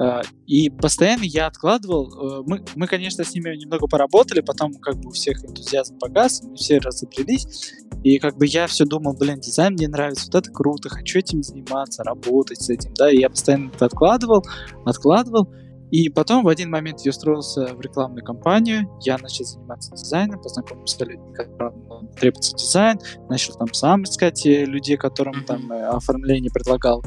Uh, 0.00 0.24
и 0.46 0.70
постоянно 0.70 1.24
я 1.24 1.48
откладывал. 1.48 2.06
Uh, 2.06 2.44
мы, 2.46 2.64
мы, 2.76 2.86
конечно, 2.86 3.24
с 3.24 3.34
ними 3.34 3.56
немного 3.56 3.88
поработали, 3.88 4.40
потом 4.42 4.72
как 4.74 4.96
бы 4.96 5.08
у 5.08 5.10
всех 5.10 5.44
энтузиазм 5.44 5.98
погас, 5.98 6.40
мы 6.44 6.54
все 6.54 6.78
разобрались. 6.78 7.72
И 8.04 8.20
как 8.20 8.36
бы 8.38 8.46
я 8.46 8.68
все 8.68 8.84
думал, 8.84 9.14
блин, 9.14 9.40
дизайн 9.40 9.72
мне 9.72 9.88
нравится, 9.88 10.26
вот 10.26 10.36
это 10.36 10.52
круто, 10.52 10.88
хочу 10.88 11.18
этим 11.18 11.42
заниматься, 11.42 12.04
работать 12.04 12.62
с 12.62 12.70
этим, 12.70 12.94
да. 12.94 13.10
И 13.10 13.18
я 13.18 13.28
постоянно 13.28 13.72
это 13.74 13.86
откладывал, 13.86 14.46
откладывал. 14.86 15.48
И 15.90 16.08
потом 16.08 16.44
в 16.44 16.48
один 16.48 16.70
момент 16.70 17.00
я 17.00 17.10
устроился 17.10 17.74
в 17.74 17.80
рекламную 17.80 18.24
кампанию, 18.24 18.88
я 19.02 19.16
начал 19.18 19.44
заниматься 19.44 19.92
дизайном, 19.92 20.40
познакомился 20.40 20.96
с 20.96 21.00
людьми, 21.00 21.32
которым 21.34 22.08
требуется 22.18 22.56
дизайн, 22.56 22.98
начал 23.28 23.54
там 23.54 23.72
сам 23.72 24.04
искать 24.04 24.44
э, 24.44 24.64
людей, 24.64 24.96
которым 24.96 25.44
там 25.44 25.72
э, 25.72 25.86
оформление 25.86 26.50
предлагал. 26.50 27.02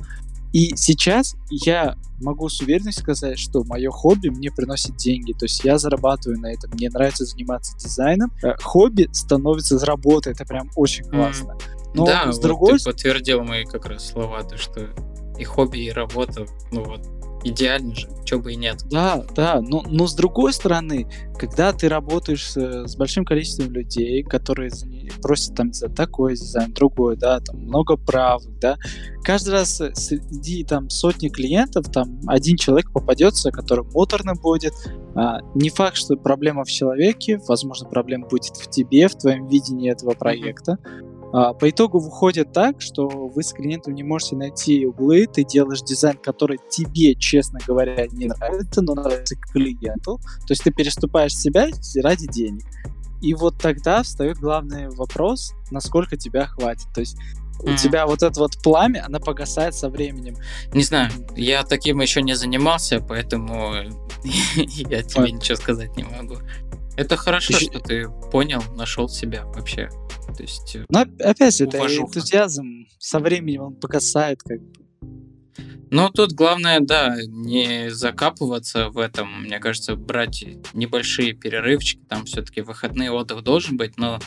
И 0.53 0.75
сейчас 0.75 1.35
я 1.49 1.95
могу 2.19 2.49
с 2.49 2.59
уверенностью 2.61 3.03
сказать, 3.03 3.39
что 3.39 3.63
мое 3.63 3.89
хобби 3.89 4.29
мне 4.29 4.51
приносит 4.51 4.97
деньги. 4.97 5.31
То 5.31 5.45
есть 5.45 5.63
я 5.63 5.77
зарабатываю 5.77 6.39
на 6.39 6.51
этом. 6.51 6.71
Мне 6.71 6.89
нравится 6.89 7.23
заниматься 7.23 7.77
дизайном. 7.77 8.31
Э, 8.43 8.55
хобби 8.61 9.07
становится 9.13 9.79
с 9.79 9.83
работы. 9.83 10.31
Это 10.31 10.45
прям 10.45 10.69
очень 10.75 11.05
классно. 11.05 11.57
Но 11.93 12.05
да, 12.05 12.31
с 12.31 12.35
вот 12.35 12.43
другой... 12.43 12.79
ты 12.79 12.85
подтвердил 12.85 13.43
мои 13.43 13.65
как 13.65 13.85
раз 13.85 14.07
слова, 14.07 14.43
то 14.43 14.57
что 14.57 14.89
и 15.37 15.43
хобби, 15.43 15.79
и 15.79 15.91
работа, 15.91 16.45
ну 16.71 16.83
вот, 16.83 17.01
идеально 17.43 17.95
же, 17.95 18.07
чего 18.31 18.41
бы 18.41 18.53
и 18.53 18.55
нет. 18.55 18.83
Да, 18.89 19.23
да, 19.35 19.61
но, 19.61 19.83
но 19.87 20.07
с 20.07 20.15
другой 20.15 20.53
стороны, 20.53 21.07
когда 21.37 21.73
ты 21.73 21.89
работаешь 21.89 22.51
с, 22.51 22.87
с 22.87 22.95
большим 22.95 23.25
количеством 23.25 23.71
людей, 23.71 24.23
которые 24.23 24.71
просят 25.21 25.55
там 25.55 25.73
за 25.73 25.89
такой 25.89 26.35
дизайн, 26.35 26.73
другой, 26.73 27.17
да, 27.17 27.39
там 27.41 27.57
много 27.57 27.97
прав, 27.97 28.41
да, 28.61 28.77
каждый 29.23 29.49
раз 29.49 29.81
э, 29.81 29.93
среди 29.95 30.63
там 30.63 30.89
сотни 30.89 31.27
клиентов 31.27 31.91
там 31.91 32.21
один 32.27 32.55
человек 32.55 32.91
попадется, 32.91 33.51
который 33.51 33.85
моторно 33.93 34.35
будет. 34.35 34.73
А, 35.13 35.39
не 35.55 35.69
факт, 35.69 35.97
что 35.97 36.15
проблема 36.15 36.63
в 36.63 36.69
человеке, 36.69 37.39
возможно, 37.47 37.89
проблема 37.89 38.27
будет 38.27 38.55
в 38.55 38.69
тебе, 38.69 39.09
в 39.09 39.15
твоем 39.15 39.47
видении 39.47 39.91
этого 39.91 40.11
проекта. 40.11 40.77
Mm-hmm 40.83 41.10
по 41.31 41.69
итогу 41.69 41.99
выходит 41.99 42.51
так, 42.51 42.81
что 42.81 43.07
вы 43.07 43.43
с 43.43 43.53
клиентом 43.53 43.95
не 43.95 44.03
можете 44.03 44.35
найти 44.35 44.85
углы, 44.85 45.27
ты 45.27 45.43
делаешь 45.43 45.81
дизайн, 45.81 46.17
который 46.17 46.59
тебе, 46.69 47.15
честно 47.15 47.59
говоря, 47.65 48.05
не 48.11 48.27
нравится, 48.27 48.81
но 48.81 48.95
нравится 48.95 49.35
клиенту. 49.35 50.19
То 50.47 50.51
есть 50.51 50.63
ты 50.63 50.71
переступаешь 50.71 51.35
себя 51.35 51.67
ради 52.01 52.27
денег. 52.27 52.65
И 53.21 53.33
вот 53.35 53.59
тогда 53.59 54.01
встает 54.01 54.37
главный 54.39 54.89
вопрос, 54.89 55.53
насколько 55.69 56.17
тебя 56.17 56.47
хватит. 56.47 56.87
То 56.93 57.01
есть 57.01 57.17
у 57.59 57.75
тебя 57.75 58.05
вот 58.05 58.23
это 58.23 58.39
вот 58.39 58.57
пламя, 58.63 59.05
она 59.05 59.19
погасает 59.19 59.75
со 59.75 59.89
временем. 59.89 60.35
Не 60.73 60.83
знаю, 60.83 61.11
я 61.35 61.63
таким 61.63 62.01
еще 62.01 62.21
не 62.21 62.35
занимался, 62.35 62.99
поэтому 62.99 63.73
я 64.55 65.03
тебе 65.03 65.31
ничего 65.31 65.55
сказать 65.55 65.95
не 65.95 66.03
могу. 66.03 66.37
Это 66.97 67.15
хорошо, 67.17 67.53
что 67.53 67.79
ты 67.79 68.09
понял, 68.31 68.63
нашел 68.75 69.07
себя 69.09 69.45
вообще. 69.45 69.89
То 70.35 70.43
есть, 70.43 70.75
э, 70.75 70.85
Но 70.89 71.01
опять 71.01 71.57
же, 71.57 71.65
это 71.65 71.77
энтузиазм 71.79 72.87
со 72.99 73.19
временем 73.19 73.61
он 73.63 73.75
погасает 73.75 74.41
как 74.43 74.61
бы. 74.61 74.81
Ну, 75.89 76.09
тут 76.09 76.31
главное, 76.31 76.79
да, 76.79 77.17
не 77.27 77.91
закапываться 77.91 78.89
в 78.89 78.97
этом. 78.97 79.43
Мне 79.43 79.59
кажется, 79.59 79.97
брать 79.97 80.45
небольшие 80.73 81.33
перерывчики, 81.33 82.01
там 82.07 82.23
все-таки 82.23 82.61
выходный 82.61 83.09
отдых 83.09 83.43
должен 83.43 83.75
быть, 83.75 83.97
но 83.97 84.19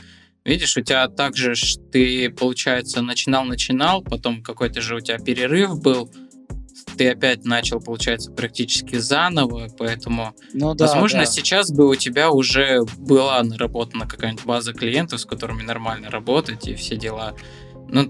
видишь, 0.45 0.77
у 0.77 0.83
тебя 0.83 1.09
также 1.09 1.55
ты, 1.91 2.31
получается, 2.31 3.03
начинал-начинал, 3.03 4.03
потом 4.03 4.43
какой-то 4.43 4.81
же 4.81 4.97
у 4.97 5.01
тебя 5.01 5.19
перерыв 5.19 5.81
был, 5.81 6.11
ты 6.97 7.11
опять 7.11 7.45
начал, 7.45 7.81
получается, 7.81 8.31
практически 8.31 8.97
заново, 8.97 9.69
поэтому, 9.77 10.35
ну, 10.53 10.75
да, 10.75 10.87
возможно, 10.87 11.21
да. 11.21 11.27
сейчас 11.27 11.71
бы 11.71 11.89
у 11.89 11.95
тебя 11.95 12.31
уже 12.31 12.83
была 12.99 13.43
наработана 13.43 14.07
какая-нибудь 14.07 14.45
база 14.45 14.73
клиентов, 14.73 15.21
с 15.21 15.25
которыми 15.25 15.63
нормально 15.63 16.11
работать 16.11 16.69
и 16.69 16.75
все 16.75 16.97
дела. 16.97 17.35
Но 17.89 18.05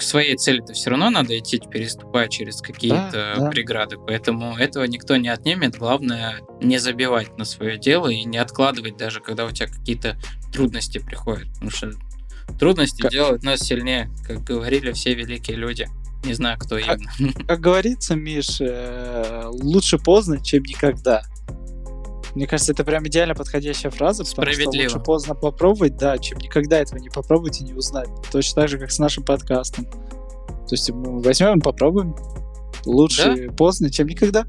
к 0.00 0.02
своей 0.02 0.34
цели-то 0.34 0.72
все 0.72 0.88
равно 0.88 1.10
надо 1.10 1.38
идти, 1.38 1.60
переступая 1.60 2.26
через 2.28 2.62
какие-то 2.62 3.10
да, 3.12 3.34
да. 3.36 3.50
преграды, 3.50 3.98
поэтому 3.98 4.56
этого 4.56 4.84
никто 4.84 5.16
не 5.16 5.28
отнимет. 5.28 5.76
Главное 5.76 6.40
не 6.62 6.78
забивать 6.78 7.36
на 7.36 7.44
свое 7.44 7.78
дело 7.78 8.08
и 8.08 8.24
не 8.24 8.38
откладывать 8.38 8.96
даже, 8.96 9.20
когда 9.20 9.44
у 9.44 9.50
тебя 9.50 9.68
какие-то 9.68 10.16
трудности 10.52 10.98
приходят, 10.98 11.52
потому 11.52 11.70
что 11.70 11.92
трудности 12.58 13.02
как... 13.02 13.10
делают 13.10 13.42
нас 13.42 13.60
сильнее, 13.60 14.10
как 14.26 14.42
говорили 14.42 14.92
все 14.92 15.14
великие 15.14 15.58
люди. 15.58 15.86
Не 16.24 16.32
знаю, 16.32 16.58
кто 16.58 16.78
как, 16.78 16.98
именно. 16.98 17.32
Как 17.46 17.60
говорится, 17.60 18.14
Миш, 18.14 18.60
э, 18.60 19.44
лучше 19.46 19.96
поздно, 19.96 20.42
чем 20.42 20.62
никогда. 20.64 21.22
Мне 22.34 22.46
кажется, 22.46 22.72
это 22.72 22.84
прям 22.84 23.06
идеально 23.06 23.34
подходящая 23.34 23.90
фраза, 23.90 24.24
потому 24.24 24.52
что 24.52 24.70
лучше 24.70 25.00
поздно 25.00 25.34
попробовать, 25.34 25.96
да, 25.96 26.18
чем 26.18 26.38
никогда 26.38 26.78
этого 26.78 26.98
не 26.98 27.08
попробовать 27.08 27.60
и 27.60 27.64
не 27.64 27.74
узнать. 27.74 28.08
Точно 28.30 28.62
так 28.62 28.68
же, 28.70 28.78
как 28.78 28.90
с 28.90 28.98
нашим 28.98 29.24
подкастом. 29.24 29.86
То 29.86 30.74
есть 30.74 30.90
мы 30.90 31.20
возьмем 31.20 31.58
и 31.58 31.62
попробуем. 31.62 32.14
Лучше 32.86 33.48
да? 33.48 33.52
поздно, 33.52 33.90
чем 33.90 34.06
никогда. 34.06 34.46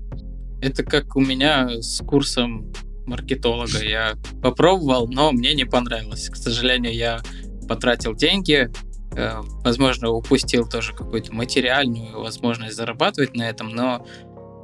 Это 0.61 0.83
как 0.83 1.15
у 1.15 1.21
меня 1.21 1.81
с 1.81 2.03
курсом 2.05 2.71
маркетолога. 3.07 3.83
Я 3.83 4.13
попробовал, 4.41 5.07
но 5.07 5.31
мне 5.31 5.53
не 5.53 5.65
понравилось. 5.65 6.29
К 6.29 6.35
сожалению, 6.35 6.93
я 6.93 7.21
потратил 7.67 8.15
деньги, 8.15 8.69
Э, 9.13 9.41
возможно, 9.63 10.09
упустил 10.09 10.67
тоже 10.67 10.93
какую-то 10.93 11.33
материальную 11.33 12.21
возможность 12.21 12.75
зарабатывать 12.75 13.35
на 13.35 13.49
этом, 13.49 13.69
но 13.69 14.05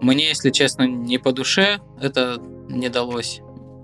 мне, 0.02 0.30
если 0.30 0.52
честно, 0.52 0.84
не 0.88 1.18
по 1.18 1.34
душе 1.34 1.80
это 2.00 2.42
не 2.68 2.90
далось. 2.90 3.42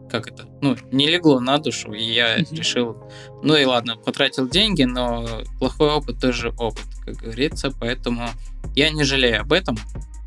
Как 0.10 0.28
это? 0.28 0.46
Ну, 0.62 0.76
не 0.92 1.08
легло 1.08 1.40
на 1.40 1.58
душу, 1.58 1.92
и 1.94 2.04
я 2.04 2.38
mm-hmm. 2.38 2.56
решил, 2.56 2.98
ну 3.42 3.56
и 3.56 3.66
ладно, 3.66 3.96
потратил 3.98 4.48
деньги, 4.48 4.84
но 4.84 5.28
плохой 5.58 5.90
опыт 5.90 6.20
тоже 6.20 6.54
опыт, 6.58 6.86
как 7.04 7.16
говорится, 7.16 7.72
поэтому 7.72 8.30
я 8.76 8.92
не 8.92 9.04
жалею 9.04 9.42
об 9.42 9.54
этом. 9.54 9.76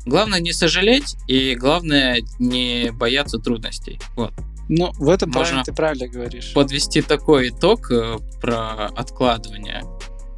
Главное 0.05 0.39
не 0.39 0.51
сожалеть, 0.51 1.15
и 1.27 1.55
главное 1.55 2.21
не 2.39 2.91
бояться 2.91 3.39
трудностей. 3.39 3.99
Вот. 4.15 4.33
Ну, 4.69 4.91
в 4.93 5.09
этом 5.09 5.31
Можно 5.31 5.63
ты 5.63 5.73
правильно 5.73 6.07
говоришь. 6.07 6.53
Подвести 6.53 7.01
такой 7.01 7.49
итог 7.49 7.89
э, 7.91 8.17
про 8.41 8.87
откладывание. 8.87 9.83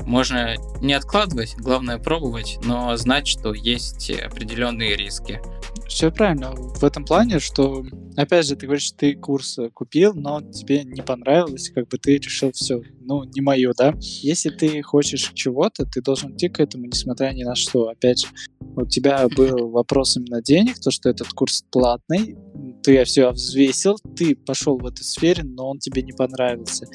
Можно 0.05 0.55
не 0.81 0.93
откладывать, 0.93 1.55
главное 1.57 1.97
пробовать, 1.97 2.59
но 2.63 2.95
знать, 2.97 3.27
что 3.27 3.53
есть 3.53 4.09
определенные 4.11 4.95
риски. 4.95 5.41
Все 5.89 6.11
правильно 6.11 6.51
в 6.51 6.83
этом 6.83 7.03
плане, 7.03 7.39
что, 7.39 7.83
опять 8.15 8.45
же, 8.45 8.55
ты 8.55 8.67
говоришь, 8.67 8.83
что 8.83 8.97
ты 8.99 9.15
курс 9.15 9.57
купил, 9.73 10.13
но 10.13 10.39
тебе 10.41 10.83
не 10.83 11.01
понравилось, 11.01 11.71
как 11.73 11.89
бы 11.89 11.97
ты 11.97 12.17
решил, 12.17 12.51
все, 12.51 12.81
ну, 13.01 13.23
не 13.23 13.41
мое, 13.41 13.73
да? 13.75 13.95
Если 13.99 14.51
ты 14.51 14.83
хочешь 14.83 15.31
чего-то, 15.33 15.85
ты 15.87 16.03
должен 16.03 16.35
идти 16.35 16.47
к 16.47 16.59
этому, 16.59 16.85
несмотря 16.85 17.31
ни 17.33 17.43
на 17.43 17.55
что. 17.55 17.89
Опять 17.89 18.21
же, 18.21 18.27
у 18.75 18.85
тебя 18.85 19.27
был 19.35 19.71
вопрос 19.71 20.15
именно 20.15 20.43
денег, 20.43 20.79
то, 20.79 20.91
что 20.91 21.09
этот 21.09 21.29
курс 21.29 21.65
платный, 21.71 22.37
ты 22.83 23.03
все 23.03 23.31
взвесил, 23.31 23.97
ты 24.15 24.35
пошел 24.35 24.77
в 24.77 24.85
эту 24.85 25.03
сфере, 25.03 25.43
но 25.43 25.71
он 25.71 25.79
тебе 25.79 26.03
не 26.03 26.13
понравился. 26.13 26.85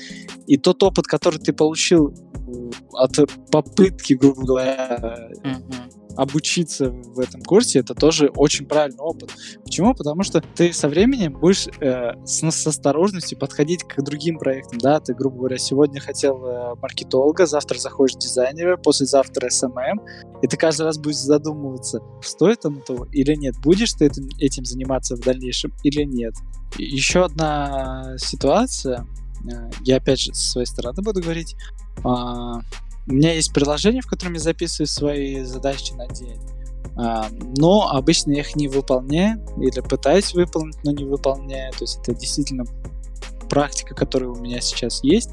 И 0.47 0.57
тот 0.57 0.81
опыт, 0.85 1.07
который 1.07 1.41
ты 1.41 1.53
получил 1.53 2.15
от 2.93 3.19
попытки, 3.51 4.15
грубо 4.15 4.45
говоря, 4.45 5.31
mm-hmm. 5.43 6.04
Обучиться 6.17 6.91
в 6.91 7.19
этом 7.19 7.43
курсе, 7.43 7.81
это 7.81 7.95
тоже 7.95 8.31
очень 8.37 8.67
правильный 8.67 9.01
опыт. 9.01 9.31
Почему? 9.65 9.95
Потому 9.95 10.23
что 10.23 10.41
ты 10.41 10.73
со 10.73 10.89
временем 10.89 11.33
будешь 11.33 11.67
э, 11.81 12.13
с, 12.25 12.43
с 12.43 12.67
осторожностью 12.67 13.39
подходить 13.39 13.85
к 13.85 14.01
другим 14.03 14.39
проектам, 14.39 14.79
да, 14.79 15.01
ты, 15.01 15.15
грубо 15.15 15.39
говоря, 15.39 15.59
сегодня 15.59 16.01
хотел 16.01 16.45
э, 16.45 16.75
маркетолога, 16.81 17.47
завтра 17.47 17.79
заходишь 17.79 18.17
дизайнера, 18.17 18.77
послезавтра 18.77 19.49
SMM, 19.49 19.99
и 20.43 20.47
ты 20.47 20.57
каждый 20.57 20.83
раз 20.83 20.99
будешь 20.99 21.17
задумываться, 21.17 22.01
стоит 22.23 22.65
оно 22.65 22.81
того 22.81 23.07
или 23.13 23.35
нет, 23.35 23.55
будешь 23.63 23.93
ты 23.95 24.07
этим, 24.07 24.29
этим 24.39 24.65
заниматься 24.65 25.17
в 25.17 25.21
дальнейшем 25.21 25.73
или 25.83 26.03
нет. 26.05 26.35
еще 26.79 27.25
одна 27.25 28.17
ситуация, 28.19 29.07
э, 29.51 29.71
я 29.83 29.97
опять 29.97 30.21
же 30.21 30.35
со 30.35 30.53
своей 30.53 30.67
стороны 30.67 31.03
буду 31.03 31.21
говорить, 31.21 31.57
а, 32.03 32.61
у 33.07 33.13
меня 33.13 33.33
есть 33.33 33.53
приложение, 33.53 34.03
в 34.03 34.07
котором 34.07 34.35
я 34.35 34.41
записываю 34.41 34.87
свои 34.87 35.43
задачи 35.45 35.93
на 35.93 36.07
день. 36.09 36.41
А, 36.97 37.29
но 37.59 37.91
обычно 37.91 38.33
я 38.33 38.41
их 38.41 38.57
не 38.57 38.69
выполняю 38.69 39.45
или 39.59 39.81
пытаюсь 39.81 40.33
выполнить, 40.35 40.77
но 40.85 40.93
не 40.93 41.05
выполняю. 41.05 41.73
То 41.73 41.83
есть 41.83 41.99
это 41.99 42.15
действительно 42.15 42.65
практика, 43.51 43.95
которая 43.95 44.31
у 44.31 44.37
меня 44.37 44.61
сейчас 44.61 45.03
есть. 45.03 45.31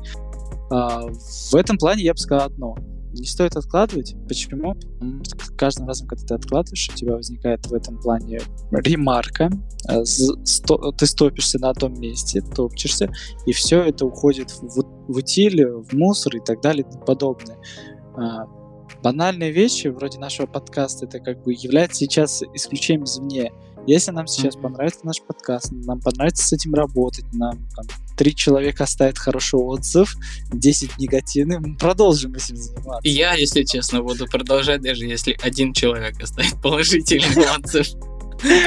А, 0.70 1.02
в 1.08 1.56
этом 1.56 1.78
плане 1.78 2.04
я 2.04 2.14
бы 2.14 2.20
сказал 2.20 2.48
одно 2.48 2.76
не 3.14 3.26
стоит 3.26 3.56
откладывать. 3.56 4.16
Почему? 4.28 4.76
Каждым 5.58 5.88
разом, 5.88 6.08
когда 6.08 6.26
ты 6.26 6.36
откладываешь, 6.36 6.90
у 6.90 6.96
тебя 6.96 7.16
возникает 7.16 7.66
в 7.66 7.74
этом 7.74 8.00
плане 8.00 8.40
ремарка. 8.72 9.50
Э, 9.90 10.04
ты 10.04 11.06
стопишься 11.06 11.60
на 11.60 11.74
том 11.74 12.00
месте, 12.00 12.42
топчешься, 12.42 13.12
и 13.46 13.52
все 13.52 13.82
это 13.84 14.06
уходит 14.06 14.52
в, 14.52 14.84
в 15.08 15.18
утиль, 15.18 15.66
в 15.66 15.94
мусор 15.94 16.38
и 16.38 16.40
так 16.40 16.62
далее 16.62 16.86
и 16.88 16.92
тому 16.92 17.06
подобное. 17.06 17.58
А, 18.16 18.46
банальные 19.04 19.52
вещи, 19.52 19.88
вроде 19.88 20.20
нашего 20.20 20.48
подкаста, 20.48 21.06
это 21.06 21.20
как 21.20 21.44
бы 21.44 21.54
является 21.54 22.00
сейчас 22.00 22.44
исключением 22.54 23.06
извне. 23.06 23.52
Если 23.88 24.12
нам 24.12 24.28
сейчас 24.28 24.56
понравится 24.56 25.00
наш 25.04 25.22
подкаст, 25.22 25.72
нам 25.72 26.00
понравится 26.02 26.46
с 26.46 26.54
этим 26.54 26.76
работать, 26.76 27.26
нам 27.34 27.68
там, 27.76 27.86
три 28.16 28.36
человека 28.36 28.84
оставят 28.84 29.18
хороший 29.18 29.60
отзыв, 29.60 30.16
10 30.54 31.00
негативный, 31.00 31.60
мы 31.60 31.76
продолжим 31.76 32.36
этим 32.36 32.56
заниматься. 32.56 33.08
Я, 33.08 33.34
если 33.34 33.64
честно, 33.64 34.04
буду 34.04 34.28
продолжать, 34.28 34.82
даже 34.82 35.06
если 35.06 35.36
один 35.42 35.74
человек 35.74 36.22
оставит 36.22 36.62
положительный 36.62 37.48
отзыв. 37.58 37.88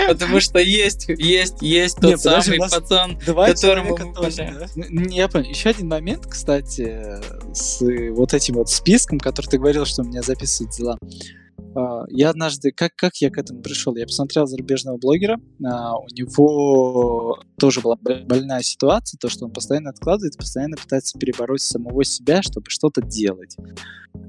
Потому 0.06 0.40
что 0.40 0.58
есть, 0.58 1.08
есть, 1.08 1.60
есть 1.60 1.96
тот 1.96 2.10
не, 2.12 2.16
самый 2.16 2.58
пацан, 2.58 3.18
которому 3.18 3.96
мы 3.96 4.14
тоже, 4.14 4.68
да? 4.76 4.84
Не, 4.88 5.16
я 5.16 5.28
понял. 5.28 5.48
Еще 5.48 5.70
один 5.70 5.88
момент, 5.88 6.26
кстати, 6.26 7.20
с 7.52 7.80
вот 8.12 8.34
этим 8.34 8.54
вот 8.54 8.68
списком, 8.70 9.18
который 9.18 9.46
ты 9.46 9.58
говорил, 9.58 9.84
что 9.84 10.02
у 10.02 10.04
меня 10.04 10.22
записывают 10.22 10.76
дела. 10.76 10.98
А, 11.74 12.04
я 12.08 12.30
однажды, 12.30 12.72
как, 12.72 12.94
как 12.96 13.16
я 13.16 13.30
к 13.30 13.38
этому 13.38 13.62
пришел? 13.62 13.94
Я 13.96 14.06
посмотрел 14.06 14.46
зарубежного 14.46 14.96
блогера, 14.96 15.38
а, 15.64 15.98
у 15.98 16.06
него 16.08 17.38
тоже 17.58 17.80
была 17.80 17.96
больная 17.96 18.62
ситуация, 18.62 19.18
то, 19.18 19.28
что 19.28 19.46
он 19.46 19.52
постоянно 19.52 19.90
откладывает, 19.90 20.36
постоянно 20.36 20.76
пытается 20.76 21.18
перебороть 21.18 21.62
самого 21.62 22.04
себя, 22.04 22.42
чтобы 22.42 22.70
что-то 22.70 23.02
делать. 23.02 23.56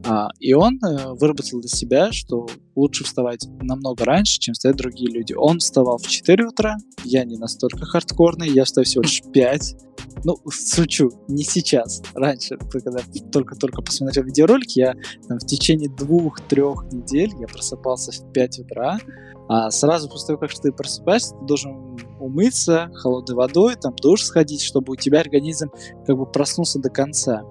А, 0.06 0.30
и 0.40 0.54
он 0.54 0.80
э, 0.84 1.14
выработал 1.14 1.60
для 1.62 1.70
себя, 1.70 2.12
что 2.12 2.48
лучше 2.76 3.04
вставать 3.04 3.48
намного 3.62 4.06
раньше, 4.06 4.40
чем 4.40 4.54
встают 4.54 4.78
другие 4.78 5.12
люди. 5.12 5.34
Он 5.34 5.60
вставал 5.60 5.98
в 5.98 6.08
4 6.08 6.48
утра, 6.48 6.78
я 7.04 7.24
не 7.24 7.38
настолько 7.38 7.86
хардкорный, 7.86 8.50
я 8.50 8.66
встаю 8.66 8.86
всего 8.86 9.04
лишь 9.04 9.22
в 9.22 9.32
5. 9.32 9.76
Ну, 10.24 10.38
шучу, 10.50 11.12
не 11.28 11.44
сейчас, 11.44 12.02
раньше, 12.14 12.58
когда 12.72 13.00
только-только 13.32 13.82
посмотрел 13.82 14.26
видеоролик, 14.26 14.72
я 14.72 14.96
там, 15.28 15.40
в 15.40 15.46
течение 15.46 15.90
двух-трех 15.90 16.86
недель 16.92 17.32
я 17.40 17.48
просыпался 17.48 18.12
в 18.12 18.32
5 18.32 18.60
утра, 18.60 19.00
а 19.48 19.70
сразу 19.70 20.10
после 20.10 20.28
того, 20.28 20.40
как 20.40 20.54
ты 20.54 20.72
просыпаешься, 20.72 21.36
ты 21.36 21.46
должен 21.46 21.98
умыться 22.20 22.90
холодной 22.96 23.36
водой, 23.36 23.76
там 23.76 23.96
душ 23.96 24.24
сходить, 24.24 24.62
чтобы 24.62 24.94
у 24.94 24.96
тебя 24.96 25.20
организм 25.20 25.70
как 26.08 26.18
бы 26.18 26.26
проснулся 26.26 26.80
до 26.80 26.90
конца. 26.90 27.44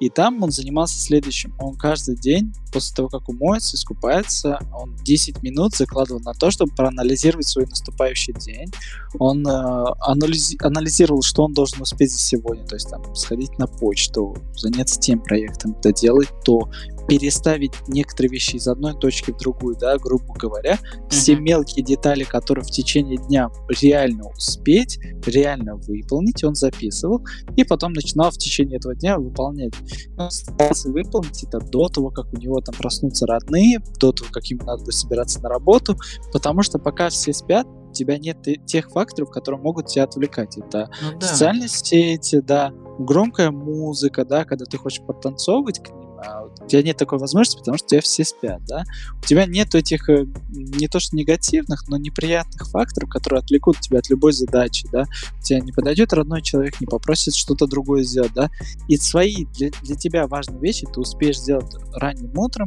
И 0.00 0.08
там 0.08 0.42
он 0.42 0.50
занимался 0.50 0.98
следующим. 0.98 1.54
Он 1.60 1.76
каждый 1.76 2.16
день, 2.16 2.54
после 2.72 2.96
того, 2.96 3.08
как 3.08 3.28
умоется, 3.28 3.76
искупается, 3.76 4.58
он 4.74 4.96
10 5.04 5.42
минут 5.42 5.74
закладывал 5.74 6.20
на 6.20 6.32
то, 6.32 6.50
чтобы 6.50 6.74
проанализировать 6.74 7.46
свой 7.46 7.66
наступающий 7.66 8.32
день. 8.32 8.72
Он 9.18 9.46
э, 9.46 9.50
анализи- 9.50 10.56
анализировал, 10.60 11.22
что 11.22 11.44
он 11.44 11.52
должен 11.52 11.82
успеть 11.82 12.12
за 12.12 12.18
сегодня. 12.18 12.64
То 12.66 12.76
есть 12.76 12.88
там 12.88 13.14
сходить 13.14 13.58
на 13.58 13.66
почту, 13.66 14.34
заняться 14.56 14.98
тем 14.98 15.20
проектом, 15.20 15.76
доделать 15.82 16.28
то, 16.44 16.70
переставить 17.08 17.72
некоторые 17.88 18.30
вещи 18.30 18.56
из 18.56 18.66
одной 18.66 18.94
точки 18.98 19.32
в 19.32 19.38
другую, 19.38 19.76
да, 19.76 19.96
грубо 19.98 20.34
говоря, 20.34 20.74
mm-hmm. 20.74 21.08
все 21.10 21.36
мелкие 21.36 21.84
детали, 21.84 22.24
которые 22.24 22.64
в 22.64 22.70
течение 22.70 23.16
дня 23.16 23.48
реально 23.80 24.28
успеть, 24.30 24.98
реально 25.26 25.76
выполнить, 25.76 26.42
он 26.44 26.54
записывал, 26.54 27.24
и 27.56 27.64
потом 27.64 27.92
начинал 27.92 28.30
в 28.30 28.38
течение 28.38 28.78
этого 28.78 28.94
дня 28.94 29.18
выполнять. 29.18 29.72
Он 30.18 30.30
старался 30.30 30.90
выполнить 30.90 31.44
это 31.44 31.60
до 31.60 31.88
того, 31.88 32.10
как 32.10 32.32
у 32.32 32.36
него 32.36 32.60
там 32.60 32.74
проснутся 32.74 33.26
родные, 33.26 33.80
до 34.00 34.12
того, 34.12 34.30
как 34.32 34.44
ему 34.46 34.64
надо 34.64 34.82
будет 34.84 34.94
собираться 34.94 35.40
на 35.40 35.48
работу, 35.48 35.96
потому 36.32 36.62
что 36.62 36.78
пока 36.78 37.08
все 37.08 37.32
спят, 37.32 37.66
у 37.66 37.92
тебя 37.92 38.18
нет 38.18 38.38
тех 38.66 38.90
факторов, 38.90 39.30
которые 39.30 39.60
могут 39.60 39.86
тебя 39.86 40.04
отвлекать. 40.04 40.56
Это 40.56 40.90
ну, 41.02 41.18
да. 41.18 41.26
социальные 41.26 41.68
сети, 41.68 42.40
да, 42.40 42.72
громкая 42.98 43.50
музыка, 43.50 44.24
да, 44.24 44.44
когда 44.44 44.64
ты 44.64 44.76
хочешь 44.76 45.04
подтанцовывать 45.04 45.80
к 45.80 45.90
а 46.24 46.44
у 46.44 46.66
тебя 46.66 46.82
нет 46.82 46.96
такой 46.96 47.18
возможности, 47.18 47.58
потому 47.58 47.78
что 47.78 47.88
тебя 47.88 48.00
все 48.00 48.24
спят, 48.24 48.60
да. 48.66 48.84
У 49.22 49.26
тебя 49.26 49.46
нет 49.46 49.74
этих 49.74 50.08
э, 50.08 50.26
не 50.50 50.88
то 50.88 51.00
что 51.00 51.16
негативных, 51.16 51.88
но 51.88 51.96
неприятных 51.96 52.68
факторов, 52.68 53.10
которые 53.10 53.40
отвлекут 53.40 53.80
тебя 53.80 53.98
от 53.98 54.10
любой 54.10 54.32
задачи, 54.32 54.88
да. 54.92 55.04
У 55.38 55.42
тебя 55.42 55.60
не 55.60 55.72
подойдет 55.72 56.12
родной 56.12 56.42
человек, 56.42 56.80
не 56.80 56.86
попросит 56.86 57.34
что-то 57.34 57.66
другое 57.66 58.02
сделать, 58.02 58.32
да. 58.34 58.50
И 58.88 58.96
свои 58.96 59.46
для, 59.56 59.70
для 59.82 59.96
тебя 59.96 60.26
важные 60.26 60.60
вещи 60.60 60.86
ты 60.92 61.00
успеешь 61.00 61.38
сделать 61.38 61.74
ранним 61.94 62.36
утром, 62.38 62.66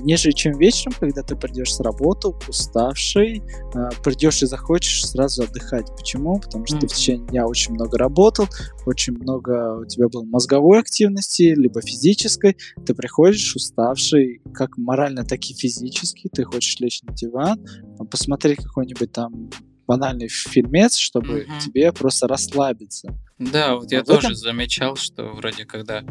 нежели 0.00 0.32
чем 0.32 0.58
вечером, 0.58 0.94
когда 0.98 1.22
ты 1.22 1.36
придешь 1.36 1.74
с 1.74 1.80
работы, 1.80 2.28
уставший, 2.48 3.42
а, 3.74 3.90
придешь 4.02 4.42
и 4.42 4.46
захочешь 4.46 5.06
сразу 5.06 5.42
отдыхать. 5.42 5.86
Почему? 5.96 6.38
Потому 6.40 6.66
что 6.66 6.76
mm. 6.76 6.80
ты 6.80 6.86
в 6.88 6.92
течение 6.92 7.26
дня 7.28 7.46
очень 7.46 7.74
много 7.74 7.98
работал, 7.98 8.46
очень 8.86 9.14
много 9.14 9.80
у 9.80 9.84
тебя 9.86 10.08
было 10.08 10.24
мозговой 10.24 10.80
активности, 10.80 11.54
либо 11.56 11.80
физической. 11.80 12.56
Ты 12.84 12.94
приходишь 12.94 13.54
уставший, 13.54 14.40
как 14.52 14.76
морально, 14.76 15.24
так 15.24 15.40
и 15.44 15.54
физически. 15.54 16.28
Ты 16.32 16.44
хочешь 16.44 16.78
лечь 16.80 17.02
на 17.02 17.14
диван, 17.14 17.64
посмотреть 18.10 18.58
какой-нибудь 18.58 19.12
там 19.12 19.50
банальный 19.88 20.28
фильмец, 20.28 20.96
чтобы 20.96 21.40
mm-hmm. 21.40 21.60
тебе 21.64 21.92
просто 21.92 22.28
расслабиться. 22.28 23.18
Да, 23.38 23.76
вот 23.76 23.90
я 23.90 24.00
а 24.00 24.04
тоже 24.04 24.28
этом... 24.28 24.34
замечал, 24.34 24.96
что 24.96 25.24
вроде 25.28 25.64
когда 25.64 26.04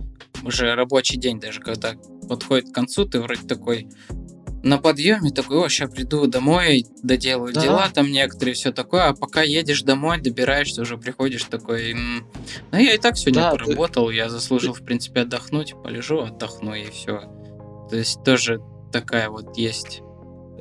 уже 0.44 0.74
рабочий 0.74 1.18
день, 1.18 1.40
даже 1.40 1.60
когда 1.60 1.94
подходит 2.28 2.72
к 2.72 2.74
концу, 2.74 3.06
ты 3.06 3.22
вроде 3.22 3.48
такой 3.48 3.88
на 4.64 4.80
подъеме 4.80 5.30
такой, 5.30 5.58
о, 5.58 5.70
сейчас 5.70 5.92
приду 5.92 6.26
домой, 6.26 6.86
доделаю 7.04 7.54
да. 7.54 7.62
дела 7.62 7.90
там 7.94 8.12
некоторые, 8.12 8.56
все 8.56 8.72
такое, 8.72 9.10
а 9.10 9.14
пока 9.14 9.44
едешь 9.44 9.84
домой, 9.84 10.20
добираешься, 10.20 10.82
уже 10.82 10.98
приходишь 10.98 11.44
такой, 11.44 11.94
ну 11.94 12.78
я 12.78 12.96
и 12.96 12.98
так 12.98 13.18
сегодня 13.18 13.44
да, 13.44 13.52
поработал, 13.52 14.08
ты... 14.08 14.16
я 14.16 14.30
заслужил, 14.30 14.74
в 14.74 14.84
принципе, 14.84 15.22
отдохнуть, 15.22 15.76
полежу, 15.84 16.22
отдохну 16.22 16.74
и 16.74 16.90
все. 16.90 17.22
То 17.90 17.96
есть 17.96 18.24
тоже 18.24 18.60
такая 18.92 19.30
вот 19.30 19.58
есть 19.58 20.02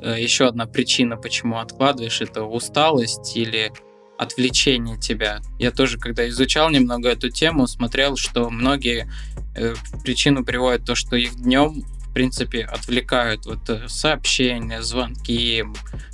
еще 0.01 0.47
одна 0.47 0.65
причина, 0.65 1.17
почему 1.17 1.59
откладываешь, 1.59 2.21
это 2.21 2.43
усталость 2.43 3.35
или 3.35 3.71
отвлечение 4.17 4.97
тебя. 4.97 5.41
Я 5.59 5.71
тоже, 5.71 5.99
когда 5.99 6.27
изучал 6.27 6.69
немного 6.69 7.09
эту 7.09 7.29
тему, 7.29 7.67
смотрел, 7.67 8.17
что 8.17 8.49
многие 8.49 9.09
э, 9.55 9.75
причину 10.03 10.43
приводят 10.43 10.85
то, 10.85 10.95
что 10.95 11.15
их 11.15 11.35
днем 11.35 11.83
в 11.83 12.13
принципе 12.13 12.63
отвлекают 12.63 13.45
вот 13.45 13.69
э, 13.69 13.87
сообщения, 13.87 14.81
звонки, 14.81 15.63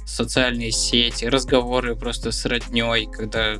социальные 0.05 0.71
сети, 0.71 1.25
разговоры 1.25 1.95
просто 1.95 2.31
с 2.31 2.45
родней, 2.45 3.07
когда 3.09 3.57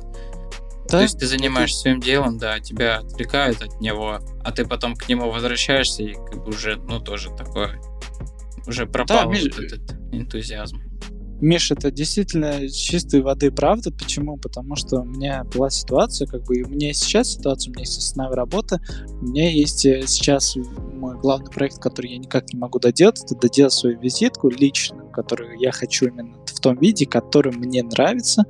да? 0.84 0.98
То 0.98 1.02
есть 1.02 1.18
ты 1.18 1.26
занимаешься 1.26 1.80
своим 1.80 2.00
делом, 2.00 2.36
да, 2.38 2.60
тебя 2.60 2.98
отвлекают 2.98 3.62
от 3.62 3.80
него, 3.80 4.20
а 4.44 4.52
ты 4.52 4.66
потом 4.66 4.94
к 4.94 5.08
нему 5.08 5.30
возвращаешься 5.30 6.02
и 6.02 6.12
как 6.12 6.44
бы 6.44 6.50
уже, 6.50 6.76
ну, 6.76 7.00
тоже 7.00 7.30
такое, 7.30 7.80
уже 8.66 8.86
пропал 8.86 9.30
да, 9.30 9.38
вот 9.38 9.58
этот 9.58 9.96
энтузиазм. 10.12 10.80
Миш, 11.40 11.70
это 11.72 11.90
действительно 11.90 12.68
чистой 12.68 13.20
воды 13.20 13.50
правда. 13.50 13.90
Почему? 13.90 14.36
Потому 14.38 14.76
что 14.76 15.00
у 15.00 15.04
меня 15.04 15.44
была 15.44 15.68
ситуация, 15.68 16.26
как 16.26 16.44
бы 16.44 16.56
и 16.56 16.62
у 16.62 16.68
меня 16.68 16.88
есть 16.88 17.02
сейчас 17.02 17.32
ситуация, 17.32 17.70
у 17.70 17.74
меня 17.74 17.82
есть 17.82 17.98
основная 17.98 18.34
работа, 18.34 18.80
у 19.20 19.26
меня 19.26 19.50
есть 19.50 19.84
э, 19.84 20.06
сейчас 20.06 20.56
мой 20.56 21.18
главный 21.18 21.50
проект, 21.50 21.80
который 21.80 22.12
я 22.12 22.18
никак 22.18 22.52
не 22.52 22.58
могу 22.58 22.78
доделать, 22.78 23.22
это 23.22 23.34
доделать 23.34 23.72
свою 23.72 23.98
визитку 24.00 24.48
личную, 24.48 25.10
которую 25.10 25.58
я 25.58 25.72
хочу 25.72 26.06
именно 26.06 26.34
в 26.46 26.60
том 26.60 26.78
виде, 26.78 27.04
который 27.04 27.52
мне 27.52 27.82
нравится. 27.82 28.44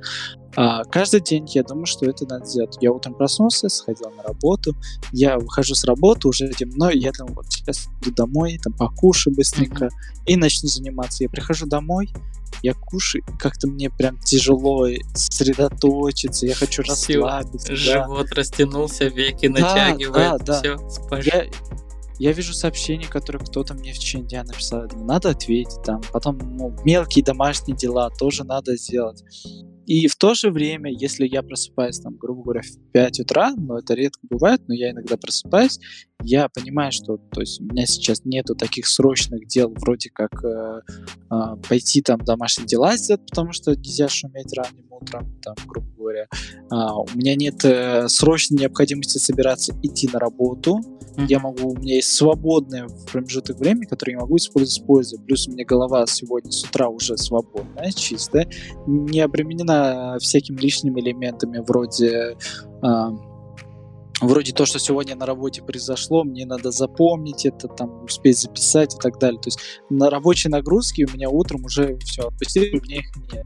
А, 0.55 0.83
каждый 0.85 1.19
день 1.19 1.45
я 1.53 1.63
думаю, 1.63 1.85
что 1.85 2.05
это 2.05 2.25
надо 2.27 2.45
сделать. 2.45 2.77
Я 2.81 2.91
утром 2.91 3.13
проснулся, 3.13 3.69
сходил 3.69 4.09
на 4.11 4.23
работу, 4.23 4.73
я 5.11 5.37
выхожу 5.37 5.75
с 5.75 5.83
работы, 5.83 6.27
уже 6.27 6.49
темно, 6.49 6.89
я 6.89 7.11
там 7.11 7.27
вот 7.27 7.45
сейчас 7.49 7.87
иду 8.01 8.11
домой, 8.11 8.59
там 8.63 8.73
покушаю 8.73 9.35
быстренько 9.35 9.85
mm-hmm. 9.85 10.25
и 10.27 10.35
начну 10.37 10.69
заниматься. 10.69 11.23
Я 11.23 11.29
прихожу 11.29 11.65
домой, 11.65 12.09
я 12.63 12.73
кушаю, 12.73 13.23
как-то 13.37 13.67
мне 13.67 13.89
прям 13.89 14.17
тяжело 14.19 14.87
сосредоточиться, 15.13 16.47
я 16.47 16.55
хочу 16.55 16.83
расслабиться. 16.83 17.75
Живот 17.75 18.27
да. 18.29 18.35
растянулся, 18.35 19.05
веки 19.07 19.47
да, 19.47 19.61
натягивает, 19.61 20.39
да, 20.39 20.45
да. 20.45 20.59
все, 20.59 20.89
спать. 20.89 21.25
Я, 21.25 21.45
я 22.17 22.31
вижу 22.31 22.53
сообщения, 22.53 23.07
которые 23.07 23.45
кто-то 23.45 23.73
мне 23.73 23.93
в 23.93 23.97
течение 23.99 24.27
дня 24.27 24.43
написал, 24.43 24.87
надо 24.95 25.31
ответить 25.31 25.81
там, 25.83 26.01
потом 26.13 26.37
ну, 26.37 26.73
мелкие 26.85 27.25
домашние 27.25 27.75
дела 27.75 28.09
тоже 28.09 28.43
надо 28.45 28.77
сделать. 28.77 29.23
И 29.85 30.07
в 30.07 30.15
то 30.15 30.33
же 30.33 30.49
время, 30.49 30.91
если 30.91 31.27
я 31.27 31.43
просыпаюсь, 31.43 31.99
там, 31.99 32.15
грубо 32.17 32.43
говоря, 32.43 32.61
в 32.61 32.91
5 32.91 33.19
утра, 33.21 33.53
но 33.55 33.79
это 33.79 33.93
редко 33.93 34.19
бывает, 34.23 34.61
но 34.67 34.73
я 34.73 34.91
иногда 34.91 35.17
просыпаюсь, 35.17 35.79
я 36.25 36.49
понимаю, 36.49 36.91
что 36.91 37.17
то 37.17 37.41
есть, 37.41 37.61
у 37.61 37.65
меня 37.65 37.85
сейчас 37.85 38.25
нету 38.25 38.55
таких 38.55 38.87
срочных 38.87 39.47
дел, 39.47 39.73
вроде 39.75 40.09
как 40.09 40.43
э, 40.43 40.81
э, 41.31 41.35
пойти 41.69 42.01
там 42.01 42.19
домашние 42.19 42.67
дела 42.67 42.97
сделать, 42.97 43.25
потому 43.29 43.51
что 43.53 43.75
нельзя 43.75 44.07
шуметь 44.07 44.53
ранним 44.57 44.85
утром, 44.89 45.39
там, 45.41 45.55
грубо 45.67 45.87
говоря. 45.97 46.27
А, 46.69 46.97
у 46.97 47.07
меня 47.15 47.35
нет 47.35 47.63
э, 47.63 48.07
срочной 48.07 48.59
необходимости 48.59 49.17
собираться 49.17 49.73
идти 49.83 50.09
на 50.11 50.19
работу. 50.19 50.79
Mm-hmm. 51.15 51.25
Я 51.29 51.39
могу, 51.39 51.69
у 51.71 51.77
меня 51.77 51.95
есть 51.95 52.09
свободный 52.09 52.83
промежуток 53.11 53.59
времени, 53.59 53.85
который 53.85 54.11
я 54.11 54.19
могу 54.19 54.37
использовать 54.37 54.73
с 54.73 54.79
пользой. 54.79 55.19
Плюс 55.19 55.47
у 55.47 55.51
меня 55.51 55.65
голова 55.65 56.05
сегодня 56.07 56.51
с 56.51 56.63
утра 56.63 56.89
уже 56.89 57.17
свободная, 57.17 57.91
чистая, 57.91 58.49
не 58.87 59.21
обременена 59.21 60.17
всякими 60.19 60.59
лишними 60.59 60.99
элементами 61.01 61.59
вроде 61.59 62.35
э, 62.81 63.09
вроде 64.27 64.53
то, 64.53 64.65
что 64.65 64.79
сегодня 64.79 65.15
на 65.15 65.25
работе 65.25 65.61
произошло, 65.61 66.23
мне 66.23 66.45
надо 66.45 66.71
запомнить 66.71 67.45
это, 67.45 67.67
там, 67.67 68.03
успеть 68.03 68.39
записать 68.39 68.95
и 68.95 68.97
так 68.97 69.19
далее. 69.19 69.39
То 69.41 69.47
есть 69.47 69.59
на 69.89 70.09
рабочей 70.09 70.49
нагрузке 70.49 71.05
у 71.05 71.13
меня 71.13 71.29
утром 71.29 71.65
уже 71.65 71.97
все 71.99 72.27
отпустили, 72.27 72.77
у 72.77 72.81
меня 72.83 72.97
их 72.99 73.11
нет. 73.31 73.45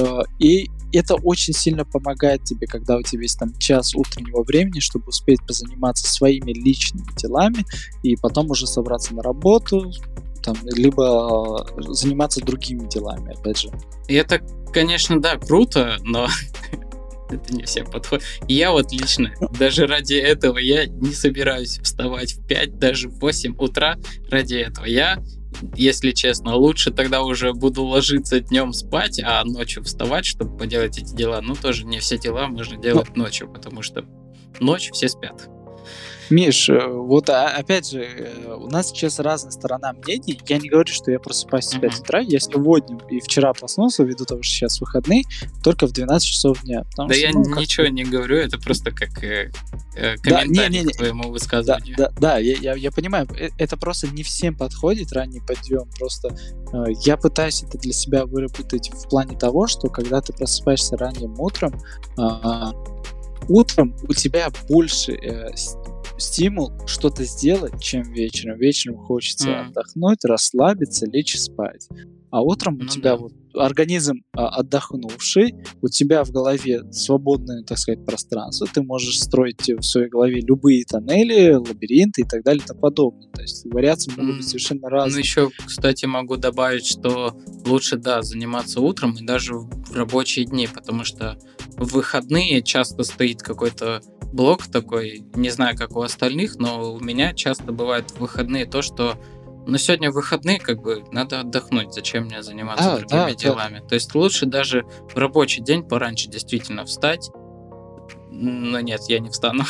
Э, 0.00 0.22
и 0.38 0.68
это 0.92 1.14
очень 1.14 1.54
сильно 1.54 1.84
помогает 1.84 2.44
тебе, 2.44 2.66
когда 2.66 2.96
у 2.96 3.02
тебя 3.02 3.22
есть 3.22 3.38
там 3.38 3.56
час 3.58 3.94
утреннего 3.94 4.42
времени, 4.42 4.80
чтобы 4.80 5.06
успеть 5.08 5.40
позаниматься 5.46 6.10
своими 6.10 6.52
личными 6.52 7.06
делами 7.16 7.64
и 8.02 8.16
потом 8.16 8.50
уже 8.50 8.66
собраться 8.66 9.14
на 9.14 9.22
работу, 9.22 9.90
там, 10.42 10.56
либо 10.64 11.64
э, 11.76 11.82
заниматься 11.92 12.40
другими 12.40 12.88
делами, 12.88 13.34
опять 13.38 13.58
же. 13.58 13.70
И 14.08 14.14
это, 14.14 14.40
конечно, 14.72 15.20
да, 15.20 15.36
круто, 15.36 15.96
но 16.02 16.28
это 17.32 17.54
не 17.54 17.64
всем 17.64 17.86
подходит. 17.86 18.24
Я 18.48 18.72
вот 18.72 18.92
лично, 18.92 19.32
даже 19.58 19.86
ради 19.86 20.14
этого, 20.14 20.58
я 20.58 20.86
не 20.86 21.12
собираюсь 21.12 21.78
вставать 21.78 22.34
в 22.34 22.46
5, 22.46 22.78
даже 22.78 23.08
в 23.08 23.18
8 23.20 23.56
утра 23.58 23.96
ради 24.30 24.56
этого. 24.56 24.86
Я 24.86 25.22
если 25.76 26.12
честно. 26.12 26.56
Лучше 26.56 26.90
тогда 26.90 27.22
уже 27.22 27.52
буду 27.52 27.84
ложиться 27.84 28.40
днем 28.40 28.72
спать, 28.72 29.20
а 29.22 29.44
ночью 29.44 29.84
вставать, 29.84 30.24
чтобы 30.24 30.56
поделать 30.56 30.98
эти 30.98 31.14
дела. 31.14 31.40
Ну, 31.40 31.54
тоже 31.54 31.84
не 31.84 32.00
все 32.00 32.18
дела 32.18 32.48
можно 32.48 32.76
делать 32.76 33.08
Но... 33.14 33.24
ночью, 33.24 33.52
потому 33.52 33.82
что 33.82 34.04
ночь 34.60 34.90
все 34.92 35.08
спят. 35.08 35.48
Миш, 36.30 36.68
э, 36.70 36.86
вот 36.86 37.28
а, 37.28 37.48
опять 37.48 37.90
же, 37.90 38.02
э, 38.02 38.54
у 38.54 38.68
нас 38.68 38.88
сейчас 38.88 39.18
разная 39.18 39.52
сторона 39.52 39.92
мнений. 39.92 40.40
Я 40.48 40.58
не 40.58 40.68
говорю, 40.68 40.92
что 40.92 41.10
я 41.10 41.20
просыпаюсь 41.20 41.66
в 41.66 41.80
5 41.80 42.00
утра. 42.00 42.20
Я 42.20 42.40
сегодня 42.40 42.98
и 43.10 43.20
вчера 43.20 43.52
проснулся, 43.52 44.02
ввиду 44.02 44.24
того, 44.24 44.42
что 44.42 44.54
сейчас 44.54 44.80
выходные, 44.80 45.24
только 45.62 45.86
в 45.86 45.92
12 45.92 46.26
часов 46.26 46.62
дня. 46.62 46.84
Да 46.96 47.04
что, 47.04 47.14
я 47.14 47.32
ну, 47.32 47.60
ничего 47.60 47.86
не 47.88 48.04
говорю, 48.04 48.36
это 48.36 48.58
просто 48.58 48.92
как 48.92 49.22
э, 49.22 49.50
э, 49.94 50.16
комментарий 50.16 50.54
да, 50.54 50.68
не, 50.68 50.78
не, 50.78 50.84
не. 50.84 50.92
к 50.92 50.96
твоему 50.96 51.30
высказыванию. 51.30 51.96
Да, 51.96 52.08
да, 52.08 52.20
да 52.20 52.38
я, 52.38 52.56
я, 52.56 52.74
я 52.74 52.90
понимаю, 52.90 53.28
это 53.58 53.76
просто 53.76 54.08
не 54.08 54.22
всем 54.22 54.56
подходит 54.56 55.12
ранний 55.12 55.40
подъем. 55.40 55.90
Просто 55.98 56.28
э, 56.72 56.84
я 57.04 57.16
пытаюсь 57.16 57.62
это 57.62 57.78
для 57.78 57.92
себя 57.92 58.24
выработать 58.24 58.90
в 58.90 59.08
плане 59.08 59.36
того, 59.36 59.66
что 59.66 59.88
когда 59.88 60.20
ты 60.20 60.32
просыпаешься 60.32 60.96
ранним 60.96 61.38
утром, 61.38 61.78
э, 62.16 62.22
утром 63.48 63.94
у 64.08 64.14
тебя 64.14 64.50
больше 64.68 65.12
э, 65.12 65.50
стимул 66.18 66.72
что-то 66.86 67.24
сделать, 67.24 67.80
чем 67.80 68.02
вечером. 68.12 68.58
Вечером 68.58 68.96
хочется 68.96 69.48
mm. 69.48 69.68
отдохнуть, 69.68 70.24
расслабиться, 70.24 71.06
лечь 71.06 71.38
спать. 71.38 71.88
А 72.30 72.42
утром 72.42 72.78
ну, 72.78 72.84
у 72.84 72.88
тебя 72.88 73.10
да. 73.10 73.16
вот 73.18 73.32
организм 73.54 74.22
а, 74.32 74.48
отдохнувший, 74.48 75.54
у 75.80 75.88
тебя 75.88 76.24
в 76.24 76.30
голове 76.30 76.82
свободное, 76.92 77.62
так 77.62 77.78
сказать, 77.78 78.04
пространство, 78.04 78.66
ты 78.72 78.82
можешь 78.82 79.20
строить 79.20 79.68
в 79.68 79.82
своей 79.82 80.08
голове 80.08 80.40
любые 80.40 80.84
тоннели, 80.84 81.52
лабиринты 81.52 82.22
и 82.22 82.24
так 82.24 82.42
далее 82.42 82.62
и 82.62 82.66
тому 82.66 82.80
подобное. 82.80 83.28
То 83.32 83.42
есть 83.42 83.64
вариации 83.66 84.12
могут 84.16 84.38
быть 84.38 84.48
совершенно 84.48 84.88
разные. 84.88 85.14
Ну 85.14 85.18
еще, 85.18 85.50
кстати, 85.66 86.06
могу 86.06 86.36
добавить, 86.36 86.86
что 86.86 87.36
лучше, 87.66 87.96
да, 87.96 88.22
заниматься 88.22 88.80
утром 88.80 89.12
и 89.12 89.24
даже 89.24 89.54
в 89.54 89.94
рабочие 89.94 90.44
дни, 90.46 90.68
потому 90.72 91.04
что 91.04 91.38
в 91.76 91.92
выходные 91.92 92.62
часто 92.62 93.02
стоит 93.04 93.42
какой-то 93.42 94.02
блок 94.32 94.66
такой, 94.66 95.24
не 95.34 95.50
знаю, 95.50 95.76
как 95.76 95.96
у 95.96 96.00
остальных, 96.00 96.56
но 96.56 96.94
у 96.94 97.00
меня 97.00 97.34
часто 97.34 97.72
бывает 97.72 98.10
в 98.10 98.20
выходные 98.20 98.66
то, 98.66 98.82
что 98.82 99.16
ну, 99.66 99.78
сегодня 99.78 100.10
выходные, 100.10 100.58
как 100.58 100.80
бы, 100.80 101.04
надо 101.12 101.40
отдохнуть. 101.40 101.94
Зачем 101.94 102.24
мне 102.24 102.42
заниматься 102.42 102.94
а, 102.94 102.98
другими 102.98 103.32
да, 103.32 103.34
делами? 103.34 103.78
Да. 103.80 103.88
То 103.88 103.94
есть 103.94 104.14
лучше 104.14 104.46
даже 104.46 104.84
в 105.12 105.16
рабочий 105.16 105.62
день 105.62 105.82
пораньше 105.82 106.28
действительно 106.28 106.84
встать. 106.84 107.30
Но 108.30 108.80
нет, 108.80 109.00
я 109.08 109.18
не 109.18 109.30
встану. 109.30 109.64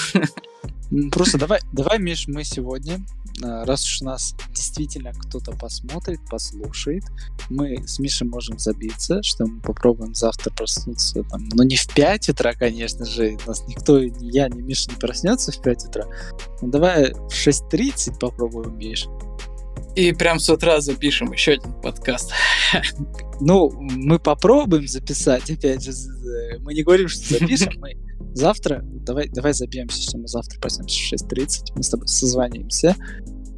Просто 1.10 1.38
давай, 1.38 1.60
давай, 1.72 1.98
Миш, 1.98 2.26
мы 2.28 2.44
сегодня 2.44 3.04
а, 3.42 3.64
раз 3.64 3.84
уж 3.84 4.00
нас 4.02 4.34
действительно 4.50 5.12
кто-то 5.12 5.52
посмотрит, 5.52 6.20
послушает, 6.28 7.04
мы 7.48 7.86
с 7.86 7.98
Мишей 7.98 8.26
можем 8.26 8.58
забиться, 8.58 9.22
что 9.22 9.46
мы 9.46 9.60
попробуем 9.60 10.14
завтра 10.14 10.50
проснуться, 10.50 11.22
там, 11.24 11.48
но 11.52 11.62
не 11.62 11.76
в 11.76 11.86
5 11.88 12.28
утра, 12.30 12.52
конечно 12.52 13.04
же, 13.04 13.36
нас 13.46 13.66
никто, 13.66 13.98
ни 13.98 14.30
я, 14.30 14.48
ни 14.48 14.60
Миша 14.60 14.90
не 14.90 14.96
проснется 14.96 15.50
в 15.52 15.60
5 15.62 15.86
утра, 15.86 16.06
ну 16.60 16.70
давай 16.70 17.12
в 17.12 17.30
6.30 17.30 18.18
попробуем, 18.18 18.76
Миш. 18.76 19.06
И 19.94 20.12
прям 20.12 20.38
с 20.38 20.48
утра 20.48 20.80
запишем 20.80 21.32
еще 21.32 21.52
один 21.52 21.72
подкаст. 21.80 22.32
Ну, 23.44 23.72
мы 23.80 24.20
попробуем 24.20 24.86
записать, 24.86 25.50
опять 25.50 25.82
же, 25.82 25.90
мы 26.60 26.74
не 26.74 26.84
говорим, 26.84 27.08
что 27.08 27.40
запишем, 27.40 27.72
мы 27.80 27.96
завтра, 28.34 28.82
давай, 28.84 29.28
давай 29.28 29.52
забьемся, 29.52 30.00
что 30.00 30.16
мы 30.16 30.28
завтра 30.28 30.60
проснемся 30.60 31.16
в 31.16 31.32
6.30, 31.32 31.72
мы 31.74 31.82
с 31.82 31.88
тобой 31.88 32.06
созвонимся, 32.06 32.94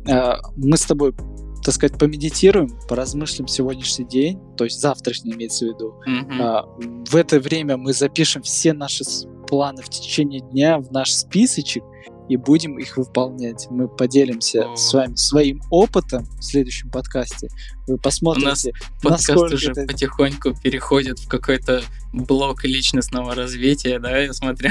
а, 0.09 0.39
мы 0.57 0.79
с 0.79 0.87
тобой, 0.87 1.15
так 1.63 1.75
сказать, 1.75 1.99
помедитируем, 1.99 2.71
поразмыслим 2.89 3.47
сегодняшний 3.47 4.07
день, 4.07 4.39
то 4.57 4.65
есть 4.65 4.81
завтрашний 4.81 5.33
имеется 5.33 5.67
в 5.67 5.69
виду. 5.69 6.01
Mm-hmm. 6.09 7.05
В 7.11 7.17
это 7.17 7.41
время 7.41 7.77
мы 7.77 7.93
запишем 7.93 8.41
все 8.41 8.73
наши 8.73 9.05
планы 9.47 9.83
в 9.83 9.91
течение 9.91 10.41
дня 10.41 10.79
в 10.79 10.91
наш 10.93 11.13
списочек, 11.13 11.85
и 12.29 12.37
будем 12.37 12.79
их 12.79 12.97
выполнять. 12.97 13.67
Мы 13.71 13.89
поделимся 13.89 14.71
О. 14.71 14.77
с 14.77 14.93
вами 14.93 15.15
своим 15.15 15.61
опытом 15.71 16.25
в 16.39 16.43
следующем 16.43 16.91
подкасте. 16.91 17.49
Вы 17.87 17.99
посмотрите, 17.99 18.73
У 19.03 19.09
нас 19.09 19.27
подкаст 19.27 19.53
уже 19.53 19.71
это... 19.73 19.87
потихоньку 19.87 20.55
переходит 20.63 21.19
в 21.19 21.29
какой-то 21.29 21.83
блок 22.13 22.65
личностного 22.65 23.35
развития, 23.35 23.99
да, 23.99 24.19
я 24.19 24.33
смотрю. 24.33 24.71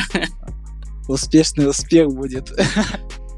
Успешный 1.07 1.69
успех 1.69 2.07
будет. 2.07 2.51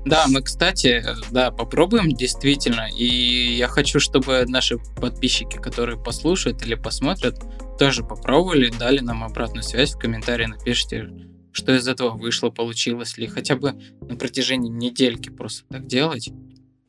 Да, 0.06 0.26
мы, 0.28 0.44
кстати, 0.44 1.04
да, 1.32 1.50
попробуем 1.50 2.12
действительно. 2.12 2.88
И 2.96 3.56
я 3.56 3.68
хочу, 3.68 4.00
чтобы 4.00 4.46
наши 4.48 4.78
подписчики, 4.78 5.58
которые 5.58 5.98
послушают 5.98 6.62
или 6.64 6.76
посмотрят, 6.76 7.40
тоже 7.80 8.04
попробовали, 8.04 8.70
дали 8.70 9.00
нам 9.00 9.24
обратную 9.24 9.64
связь 9.64 9.96
в 9.96 9.98
комментарии, 9.98 10.46
напишите, 10.46 11.10
что 11.56 11.74
из 11.74 11.88
этого 11.88 12.18
вышло, 12.18 12.50
получилось 12.50 13.18
ли, 13.18 13.28
хотя 13.28 13.56
бы 13.56 13.82
на 14.02 14.18
протяжении 14.18 14.70
недельки 14.70 15.30
просто 15.30 15.66
так 15.70 15.88
делать. 15.88 16.30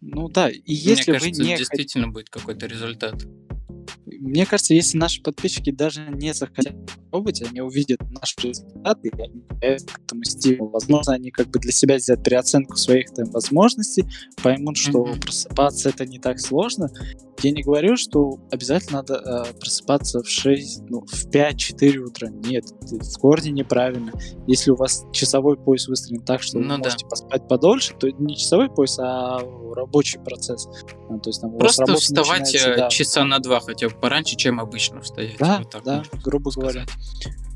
Ну 0.00 0.28
да, 0.28 0.50
и 0.50 0.60
если 0.66 1.12
Мне 1.12 1.20
кажется, 1.20 1.42
вы 1.42 1.48
не 1.48 1.56
действительно 1.56 2.08
будет 2.08 2.30
какой-то 2.30 2.66
результат. 2.66 3.14
Мне 4.06 4.46
кажется, 4.46 4.74
если 4.74 4.98
наши 4.98 5.20
подписчики 5.20 5.70
даже 5.70 6.06
не 6.10 6.32
захотят 6.32 6.74
пробовать, 7.10 7.42
они 7.42 7.60
увидят 7.60 8.00
наши 8.10 8.34
результаты, 8.40 9.08
и 9.08 9.20
они 9.20 9.40
к 9.42 9.62
этому 9.62 10.22
стимул. 10.24 10.68
Возможно, 10.68 11.14
они 11.14 11.30
как 11.30 11.48
бы 11.48 11.58
для 11.58 11.72
себя 11.72 11.98
сделают 11.98 12.24
переоценку 12.24 12.76
своих 12.76 13.10
там 13.10 13.30
возможностей, 13.30 14.04
поймут, 14.42 14.76
что 14.76 15.04
mm-hmm. 15.04 15.20
просыпаться 15.20 15.88
это 15.88 16.06
не 16.06 16.18
так 16.18 16.38
сложно. 16.38 16.88
Я 17.42 17.50
не 17.50 17.62
говорю, 17.62 17.96
что 17.96 18.38
обязательно 18.50 18.98
надо 18.98 19.14
э, 19.14 19.58
просыпаться 19.58 20.22
в 20.22 20.28
6, 20.28 20.82
ну, 20.88 21.00
в 21.00 21.28
5-4 21.28 21.96
утра. 21.98 22.28
Нет, 22.28 22.64
это 22.80 23.04
в 23.04 23.18
корне 23.18 23.50
неправильно. 23.50 24.12
Если 24.46 24.70
у 24.70 24.76
вас 24.76 25.04
часовой 25.12 25.56
пояс 25.58 25.86
выстроен 25.86 26.22
так, 26.22 26.42
что 26.42 26.58
ну, 26.58 26.76
вы 26.76 26.78
можете 26.78 27.04
да. 27.04 27.08
поспать 27.10 27.48
подольше, 27.48 27.94
то 27.98 28.08
не 28.08 28.36
часовой 28.36 28.70
пояс, 28.70 28.98
а 28.98 29.40
рабочий 29.74 30.18
процесс. 30.18 30.66
Ну, 31.10 31.20
то 31.20 31.30
есть, 31.30 31.40
там, 31.40 31.56
Просто 31.56 31.94
вставать 31.96 32.56
да. 32.76 32.88
часа 32.88 33.24
на 33.24 33.38
два 33.38 33.60
хотя 33.60 33.88
бы 33.88 33.94
пораньше, 34.00 34.36
чем 34.36 34.60
обычно 34.60 35.00
встать. 35.00 35.36
Да, 35.38 35.58
вот 35.58 35.82
да, 35.84 36.02
грубо 36.24 36.50
сказать. 36.50 36.74
говоря. 36.74 36.86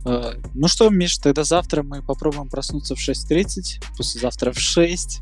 Uh, 0.05 0.43
ну 0.55 0.67
что, 0.67 0.89
Миш, 0.89 1.19
тогда 1.19 1.45
завтра 1.45 1.83
мы 1.83 2.03
попробуем 2.03 2.49
проснуться 2.49 2.95
в 2.95 2.99
6.30, 2.99 3.83
послезавтра 3.97 4.53
в 4.53 4.59
6. 4.59 5.21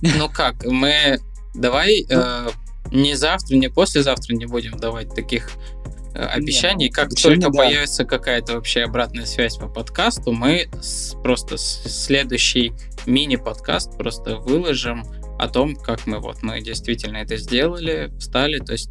Ну 0.00 0.28
как, 0.30 0.64
мы... 0.64 1.20
Давай 1.54 2.04
ну, 2.08 2.16
э, 2.16 2.48
не 2.92 3.14
завтра, 3.14 3.56
не 3.56 3.68
послезавтра 3.68 4.34
не 4.34 4.46
будем 4.46 4.78
давать 4.78 5.14
таких 5.14 5.50
э, 6.14 6.18
обещаний. 6.18 6.86
Нет, 6.86 6.94
как 6.94 7.06
обещания, 7.06 7.36
только 7.36 7.52
да. 7.52 7.58
появится 7.64 8.04
какая-то 8.04 8.54
вообще 8.54 8.82
обратная 8.82 9.26
связь 9.26 9.56
по 9.56 9.68
подкасту, 9.68 10.32
мы 10.32 10.68
с, 10.80 11.14
просто 11.22 11.56
следующий 11.58 12.72
мини-подкаст 13.06 13.96
просто 13.96 14.36
выложим 14.36 15.04
о 15.38 15.48
том, 15.48 15.76
как 15.76 16.06
мы 16.06 16.20
вот 16.20 16.42
мы 16.42 16.60
действительно 16.60 17.18
это 17.18 17.36
сделали, 17.36 18.12
встали, 18.18 18.58
то 18.58 18.72
есть 18.72 18.90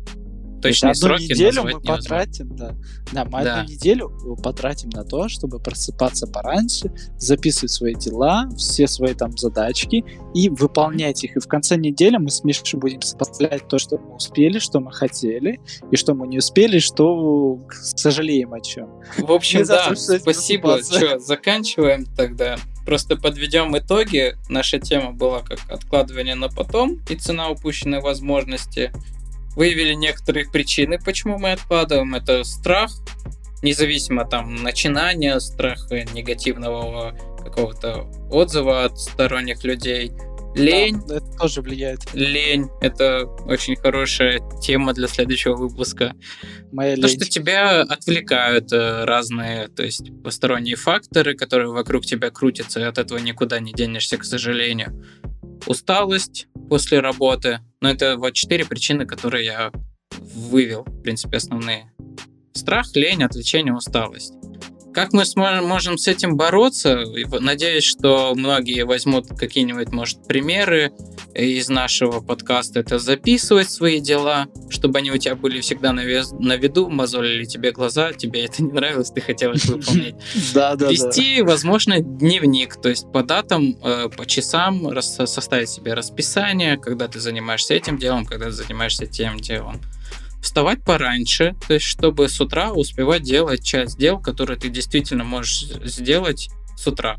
точные 0.69 0.91
одну 0.91 1.08
сроки 1.08 1.23
неделю 1.23 1.63
мы 1.63 1.82
потратим, 1.82 2.56
да. 2.56 2.75
Да, 3.12 3.25
мы 3.25 3.43
да. 3.43 3.62
одну 3.62 3.73
неделю 3.73 4.38
потратим 4.43 4.89
на 4.89 5.04
то, 5.04 5.28
чтобы 5.30 5.60
просыпаться 5.60 6.28
пораньше, 6.28 6.91
записывать 7.17 7.71
свои 7.71 7.95
дела, 7.95 8.49
все 8.58 8.88
свои 8.88 9.13
там 9.13 9.38
задачки 9.38 10.04
и 10.34 10.49
выполнять 10.49 11.23
их. 11.23 11.36
И 11.38 11.39
в 11.39 11.47
конце 11.47 11.78
недели 11.78 12.17
мы 12.17 12.30
с 12.30 12.43
Мишей 12.43 12.80
будем 12.80 13.01
сопоставлять 13.01 13.67
то, 13.67 13.78
что 13.78 13.97
мы 13.97 14.15
успели, 14.15 14.60
что 14.60 14.80
мы 14.80 14.91
хотели, 14.91 15.60
и 15.91 15.95
что 15.95 16.13
мы 16.13 16.28
не 16.28 16.38
успели, 16.38 16.80
что 16.80 17.60
сожалеем 17.71 18.54
о 18.54 18.62
чем. 18.62 18.89
В 19.17 19.32
общем, 19.32 19.63
да, 19.65 19.95
спасибо. 19.95 20.82
Что, 20.84 21.19
заканчиваем 21.19 22.06
тогда. 22.06 22.58
Просто 22.86 23.15
подведем 23.15 23.75
итоги. 23.75 24.36
Наша 24.47 24.80
тема 24.80 25.12
была 25.12 25.41
как 25.41 25.60
откладывание 25.69 26.36
на 26.36 26.49
потом 26.49 26.99
и 27.10 27.15
цена 27.15 27.49
упущенной 27.49 27.99
возможности 27.99 28.91
выявили 29.55 29.93
некоторые 29.93 30.49
причины, 30.49 30.99
почему 30.99 31.37
мы 31.37 31.53
откладываем. 31.53 32.15
Это 32.15 32.43
страх, 32.43 32.91
независимо 33.61 34.25
там 34.25 34.55
начинания, 34.55 35.39
страх 35.39 35.89
негативного 35.91 37.17
какого-то 37.43 38.07
отзыва 38.29 38.85
от 38.85 38.99
сторонних 38.99 39.63
людей. 39.63 40.11
Лень. 40.55 41.01
Да, 41.06 41.17
это 41.17 41.37
тоже 41.37 41.62
влияет. 41.62 42.13
Лень. 42.13 42.69
Это 42.79 43.25
очень 43.45 43.75
хорошая 43.75 44.41
тема 44.62 44.93
для 44.93 45.08
следующего 45.08 45.56
выпуска. 45.56 46.13
Моя 46.71 46.95
То, 46.95 47.10
что 47.10 47.25
тебя 47.25 47.81
отвлекают 47.81 48.71
э, 48.71 49.03
разные, 49.03 49.67
то 49.67 49.83
есть 49.83 50.12
посторонние 50.23 50.77
факторы, 50.77 51.35
которые 51.35 51.71
вокруг 51.71 52.06
тебя 52.06 52.29
крутятся, 52.29 52.79
и 52.79 52.83
от 52.83 52.97
этого 52.97 53.17
никуда 53.17 53.60
не 53.60 53.73
денешься, 53.73 54.17
к 54.17 54.23
сожалению. 54.23 55.06
Усталость 55.67 56.47
после 56.69 57.01
работы. 57.01 57.60
Но 57.86 57.92
это 57.92 58.17
вот 58.17 58.33
четыре 58.33 58.65
причины, 58.65 59.06
которые 59.06 59.46
я 59.46 59.71
вывел, 60.19 60.86
в 60.86 61.04
принципе, 61.04 61.38
основные. 61.38 61.94
Страх, 62.52 62.88
лень, 62.96 63.23
отвлечение, 63.23 63.75
усталость. 63.75 64.33
Как 64.96 65.12
мы 65.12 65.25
сможем, 65.25 65.65
можем 65.65 65.98
с 65.98 66.08
этим 66.08 66.37
бороться? 66.37 67.04
Надеюсь, 67.41 67.83
что 67.83 68.33
многие 68.33 68.85
возьмут 68.85 69.27
какие-нибудь, 69.37 69.91
может, 69.91 70.25
примеры 70.25 70.93
из 71.33 71.67
нашего 71.67 72.21
подкаста. 72.21 72.79
Это 72.79 72.98
записывать 72.98 73.69
свои 73.69 74.00
дела, 74.00 74.48
чтобы 74.69 75.00
они 75.00 75.12
у 75.12 75.17
тебя 75.17 75.35
были 75.35 75.60
всегда 75.60 75.91
на, 75.91 76.06
вес, 76.06 76.31
на 76.39 76.56
виду, 76.56 76.89
мозолили 76.89 77.43
тебе 77.43 77.73
глаза, 77.73 78.13
тебе 78.13 78.46
это 78.46 78.63
не 78.63 78.71
нравилось, 78.71 79.12
ты 79.12 79.19
хотел 79.19 79.52
их 79.52 79.65
выполнять. 79.65 80.15
Да, 80.54 80.77
да, 80.77 80.89
Вести, 80.89 81.41
возможно, 81.41 82.00
дневник, 82.00 82.81
то 82.81 82.87
есть 82.87 83.12
по 83.12 83.21
датам, 83.21 83.77
э, 83.83 84.08
по 84.15 84.25
часам 84.25 84.89
составить 85.02 85.69
себе 85.69 85.93
расписание, 85.93 86.77
когда 86.77 87.10
ты 87.10 87.19
занимаешься 87.19 87.73
этим 87.73 87.98
делом, 87.98 88.25
когда 88.25 88.46
ты 88.46 88.54
занимаешься 88.54 89.06
тем 89.08 89.41
делом 89.41 89.81
вставать 90.46 90.83
пораньше, 90.83 91.56
то 91.67 91.73
есть 91.73 91.85
чтобы 91.85 92.29
с 92.29 92.39
утра 92.39 92.71
успевать 92.71 93.23
делать 93.23 93.63
часть 93.63 93.98
дел, 93.98 94.19
которые 94.19 94.58
ты 94.58 94.69
действительно 94.69 95.23
можешь 95.23 95.62
сделать 95.83 96.50
с 96.77 96.87
утра. 96.87 97.17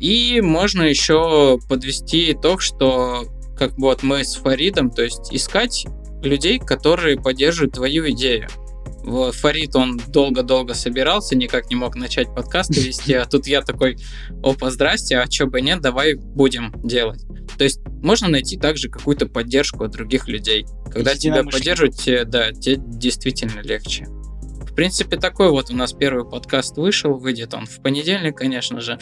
И 0.00 0.40
можно 0.40 0.82
еще 0.82 1.58
подвести 1.68 2.32
итог, 2.32 2.62
что 2.62 3.26
как 3.56 3.78
вот 3.78 4.02
мы 4.02 4.24
с 4.24 4.34
Фаридом, 4.34 4.90
то 4.90 5.02
есть 5.02 5.32
искать 5.32 5.86
людей, 6.22 6.58
которые 6.58 7.20
поддерживают 7.20 7.74
твою 7.74 8.10
идею. 8.10 8.48
Фарид, 9.04 9.74
он 9.74 10.00
долго-долго 10.08 10.74
собирался, 10.74 11.36
никак 11.36 11.70
не 11.70 11.76
мог 11.76 11.96
начать 11.96 12.28
подкасты 12.34 12.80
вести, 12.80 13.14
а 13.14 13.24
тут 13.24 13.46
я 13.46 13.62
такой, 13.62 13.98
опа, 14.42 14.70
здрасте, 14.70 15.18
а 15.18 15.26
чё 15.26 15.46
бы 15.46 15.60
нет, 15.60 15.80
давай 15.80 16.14
будем 16.14 16.72
делать. 16.82 17.22
То 17.58 17.64
есть 17.64 17.80
можно 18.02 18.28
найти 18.28 18.56
также 18.56 18.88
какую-то 18.88 19.26
поддержку 19.26 19.84
от 19.84 19.92
других 19.92 20.28
людей. 20.28 20.66
Когда 20.92 21.14
тебя 21.14 21.42
поддерживают, 21.44 21.96
тебе, 21.96 22.24
да, 22.24 22.52
тебе 22.52 22.76
действительно 22.78 23.60
легче. 23.60 24.06
В 24.06 24.74
принципе, 24.74 25.18
такой 25.18 25.50
вот 25.50 25.70
у 25.70 25.76
нас 25.76 25.92
первый 25.92 26.24
подкаст 26.24 26.78
вышел, 26.78 27.14
выйдет 27.18 27.52
он 27.52 27.66
в 27.66 27.82
понедельник, 27.82 28.38
конечно 28.38 28.80
же. 28.80 28.98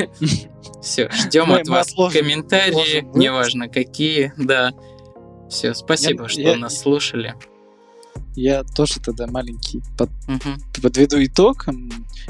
Все, 0.82 1.08
ждем 1.10 1.52
от 1.52 1.68
вас 1.68 1.94
комментарии, 2.12 3.06
неважно 3.14 3.68
какие, 3.68 4.32
да. 4.36 4.72
Все, 5.48 5.72
спасибо, 5.74 6.28
что 6.28 6.56
нас 6.56 6.80
слушали. 6.80 7.34
Я 8.34 8.64
тоже 8.64 9.00
тогда 9.00 9.26
маленький 9.26 9.82
под, 9.96 10.10
угу. 10.28 10.80
подведу 10.82 11.22
итог. 11.24 11.66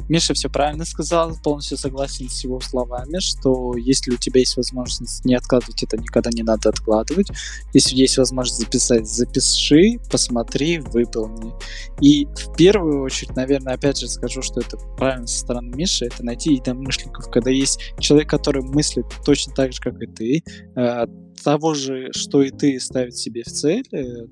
Миша 0.09 0.35
все 0.35 0.49
правильно 0.49 0.85
сказал, 0.85 1.37
полностью 1.43 1.79
согласен 1.79 2.29
с 2.29 2.45
его 2.45 2.61
словами, 2.61 3.19
что 3.21 3.77
если 3.77 4.13
у 4.13 4.17
тебя 4.17 4.41
есть 4.41 4.57
возможность 4.57 5.25
не 5.25 5.35
откладывать 5.35 5.83
это, 5.83 5.97
никогда 5.97 6.31
не 6.33 6.43
надо 6.43 6.69
откладывать. 6.69 7.29
Если 7.73 7.97
есть 7.97 8.19
возможность 8.19 8.61
записать, 8.61 9.09
запиши, 9.09 9.99
посмотри, 10.11 10.79
выполни. 10.79 11.53
И 12.01 12.27
в 12.27 12.55
первую 12.57 13.03
очередь, 13.03 13.37
наверное, 13.37 13.75
опять 13.75 13.99
же 13.99 14.09
скажу, 14.09 14.43
что 14.43 14.61
это 14.61 14.77
правильно 14.97 15.27
со 15.27 15.39
стороны 15.39 15.75
Миши, 15.75 16.07
это 16.07 16.25
найти 16.25 16.55
единомышленников, 16.55 17.31
когда 17.31 17.51
есть 17.51 17.81
человек, 17.99 18.29
который 18.29 18.63
мыслит 18.63 19.07
точно 19.25 19.55
так 19.55 19.73
же, 19.73 19.81
как 19.81 20.01
и 20.03 20.07
ты, 20.07 20.43
э, 20.77 21.07
того 21.43 21.75
же, 21.75 22.11
что 22.13 22.43
и 22.43 22.51
ты 22.51 22.79
ставить 22.81 23.17
себе 23.17 23.43
в 23.43 23.49
цель, 23.49 23.85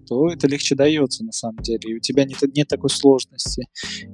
то 0.07 0.28
это 0.28 0.46
легче 0.46 0.74
дается 0.74 1.24
на 1.24 1.32
самом 1.32 1.62
деле, 1.62 1.80
и 1.84 1.96
у 1.96 2.00
тебя 2.00 2.24
нет, 2.24 2.38
нет 2.55 2.68
такой 2.68 2.90
сложности. 2.90 3.66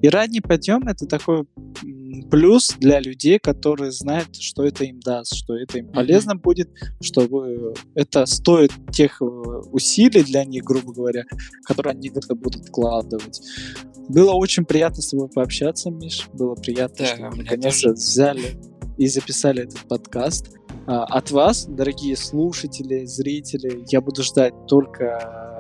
И 0.02 0.08
ранний 0.08 0.40
подъем 0.40 0.86
это 0.88 1.06
такой 1.06 1.46
плюс 2.30 2.74
для 2.78 3.00
людей, 3.00 3.38
которые 3.38 3.92
знают, 3.92 4.36
что 4.36 4.64
это 4.64 4.84
им 4.84 5.00
даст, 5.00 5.34
что 5.34 5.56
это 5.56 5.78
им 5.78 5.90
полезно 5.92 6.32
mm-hmm. 6.32 6.42
будет, 6.42 6.70
что 7.00 7.74
это 7.94 8.26
стоит 8.26 8.72
тех 8.92 9.20
э, 9.20 9.24
усилий 9.24 10.22
для 10.22 10.44
них, 10.44 10.64
грубо 10.64 10.92
говоря, 10.92 11.24
которые 11.64 11.92
они 11.92 12.08
как-то 12.08 12.34
будут 12.34 12.66
вкладывать. 12.66 13.40
Было 14.08 14.32
очень 14.32 14.64
приятно 14.64 15.02
с 15.02 15.08
тобой 15.08 15.28
пообщаться, 15.28 15.90
Миш. 15.90 16.28
Было 16.32 16.54
приятно, 16.54 16.96
да, 16.98 17.06
что 17.06 17.30
мы 17.30 17.36
наконец-то 17.36 17.92
взяли 17.92 18.58
и 18.96 19.06
записали 19.06 19.62
этот 19.62 19.80
подкаст. 19.88 20.57
А, 20.90 21.04
от 21.04 21.30
вас, 21.30 21.66
дорогие 21.66 22.16
слушатели, 22.16 23.04
зрители, 23.04 23.84
я 23.88 24.00
буду 24.00 24.22
ждать 24.22 24.54
только 24.66 25.57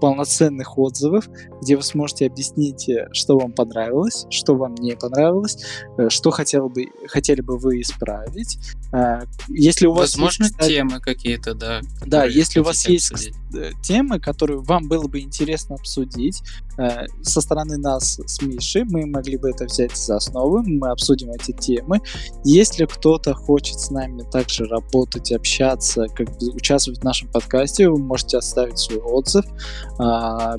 полноценных 0.00 0.78
отзывов, 0.78 1.28
где 1.62 1.76
вы 1.76 1.82
сможете 1.82 2.26
объяснить, 2.26 2.88
э, 2.88 3.08
что 3.12 3.38
вам 3.38 3.52
понравилось, 3.52 4.26
что 4.30 4.54
вам 4.54 4.74
не 4.76 4.96
понравилось, 4.96 5.64
э, 5.98 6.08
что 6.08 6.30
хотел 6.30 6.68
бы, 6.68 6.86
хотели 7.06 7.40
бы 7.40 7.58
вы 7.58 7.80
исправить. 7.80 8.58
А, 8.92 9.22
если 9.48 9.86
у 9.86 9.92
вас 9.92 10.12
Возможно, 10.12 10.44
есть, 10.44 10.56
кстати, 10.56 10.72
темы 10.72 11.00
какие-то, 11.00 11.54
да. 11.54 11.80
Да, 12.06 12.24
если 12.24 12.60
у 12.60 12.64
вас 12.64 12.86
есть 12.88 13.12
обсудить. 13.12 13.34
Э, 13.54 13.70
темы, 13.82 14.20
которые 14.20 14.60
вам 14.60 14.88
было 14.88 15.06
бы 15.08 15.20
интересно 15.20 15.76
обсудить 15.76 16.42
со 17.22 17.40
стороны 17.40 17.76
нас 17.76 18.20
с 18.24 18.40
Мишей, 18.40 18.84
мы 18.84 19.04
могли 19.04 19.36
бы 19.36 19.50
это 19.50 19.64
взять 19.64 19.96
за 19.96 20.16
основу, 20.16 20.62
мы 20.64 20.90
обсудим 20.90 21.32
эти 21.32 21.50
темы. 21.50 22.00
Если 22.44 22.84
кто-то 22.84 23.34
хочет 23.34 23.80
с 23.80 23.90
нами 23.90 24.22
также 24.30 24.64
работать, 24.64 25.32
общаться, 25.32 26.06
как 26.14 26.28
бы 26.38 26.52
участвовать 26.54 27.00
в 27.00 27.04
нашем 27.04 27.28
подкасте, 27.32 27.88
вы 27.88 27.98
можете 27.98 28.38
оставить 28.38 28.78
свой 28.78 29.00
отзыв. 29.00 29.44
А, 29.98 30.56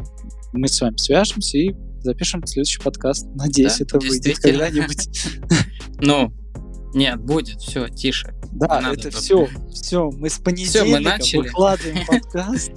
мы 0.54 0.68
с 0.68 0.82
вами 0.82 0.98
свяжемся 0.98 1.58
и 1.58 1.74
запишем 2.02 2.46
следующий 2.46 2.82
подкаст. 2.82 3.28
Надеюсь, 3.36 3.78
да, 3.78 3.86
это 3.86 4.00
выйдет 4.00 4.40
когда-нибудь. 4.40 5.10
Ну, 6.02 6.32
нет, 6.94 7.20
будет, 7.20 7.60
все, 7.60 7.90
тише. 7.90 8.34
Да, 8.54 8.94
это 8.94 9.12
все, 9.12 9.50
все, 9.74 10.10
мы 10.12 10.30
с 10.30 10.40
понедельника 10.40 11.20
выкладываем 11.38 12.06
подкаст. 12.08 12.72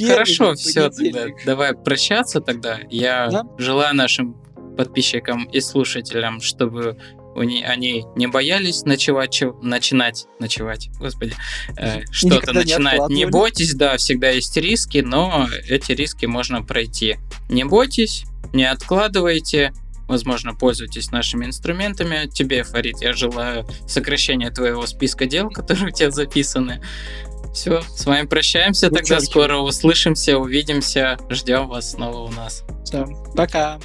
Хорошо, 0.00 0.54
все, 0.54 0.88
тогда 0.88 1.26
давай 1.44 1.74
прощаться 1.74 2.40
тогда. 2.40 2.78
Я 2.88 3.44
желаю 3.58 3.94
нашим 3.94 4.34
подписчикам 4.78 5.44
и 5.44 5.60
слушателям, 5.60 6.40
чтобы 6.40 6.96
они 7.36 8.04
не 8.16 8.26
боялись 8.26 8.82
ночевать, 8.82 9.42
начинать, 9.62 10.26
ночевать, 10.38 10.90
господи, 10.98 11.34
э, 11.76 12.02
что-то 12.10 12.52
начинать. 12.52 13.08
Не, 13.08 13.16
не 13.16 13.24
бойтесь, 13.26 13.74
да, 13.74 13.96
всегда 13.96 14.30
есть 14.30 14.56
риски, 14.56 14.98
но 14.98 15.48
эти 15.68 15.92
риски 15.92 16.26
можно 16.26 16.62
пройти. 16.62 17.18
Не 17.48 17.64
бойтесь, 17.64 18.24
не 18.52 18.64
откладывайте, 18.64 19.72
возможно, 20.10 20.54
пользуйтесь 20.54 21.12
нашими 21.12 21.46
инструментами. 21.46 22.28
Тебе, 22.28 22.64
Фарид, 22.64 23.00
я 23.00 23.12
желаю 23.12 23.66
сокращения 23.86 24.50
твоего 24.50 24.86
списка 24.86 25.26
дел, 25.26 25.50
которые 25.50 25.88
у 25.88 25.90
тебя 25.90 26.10
записаны. 26.10 26.82
Все, 27.54 27.82
с 27.82 28.06
вами 28.06 28.26
прощаемся, 28.26 28.90
тогда 28.90 29.18
скоро 29.20 29.56
услышимся, 29.56 30.38
увидимся, 30.38 31.18
ждем 31.30 31.68
вас 31.68 31.92
снова 31.92 32.18
у 32.18 32.30
нас. 32.30 32.64
Все, 32.84 33.06
пока. 33.34 33.80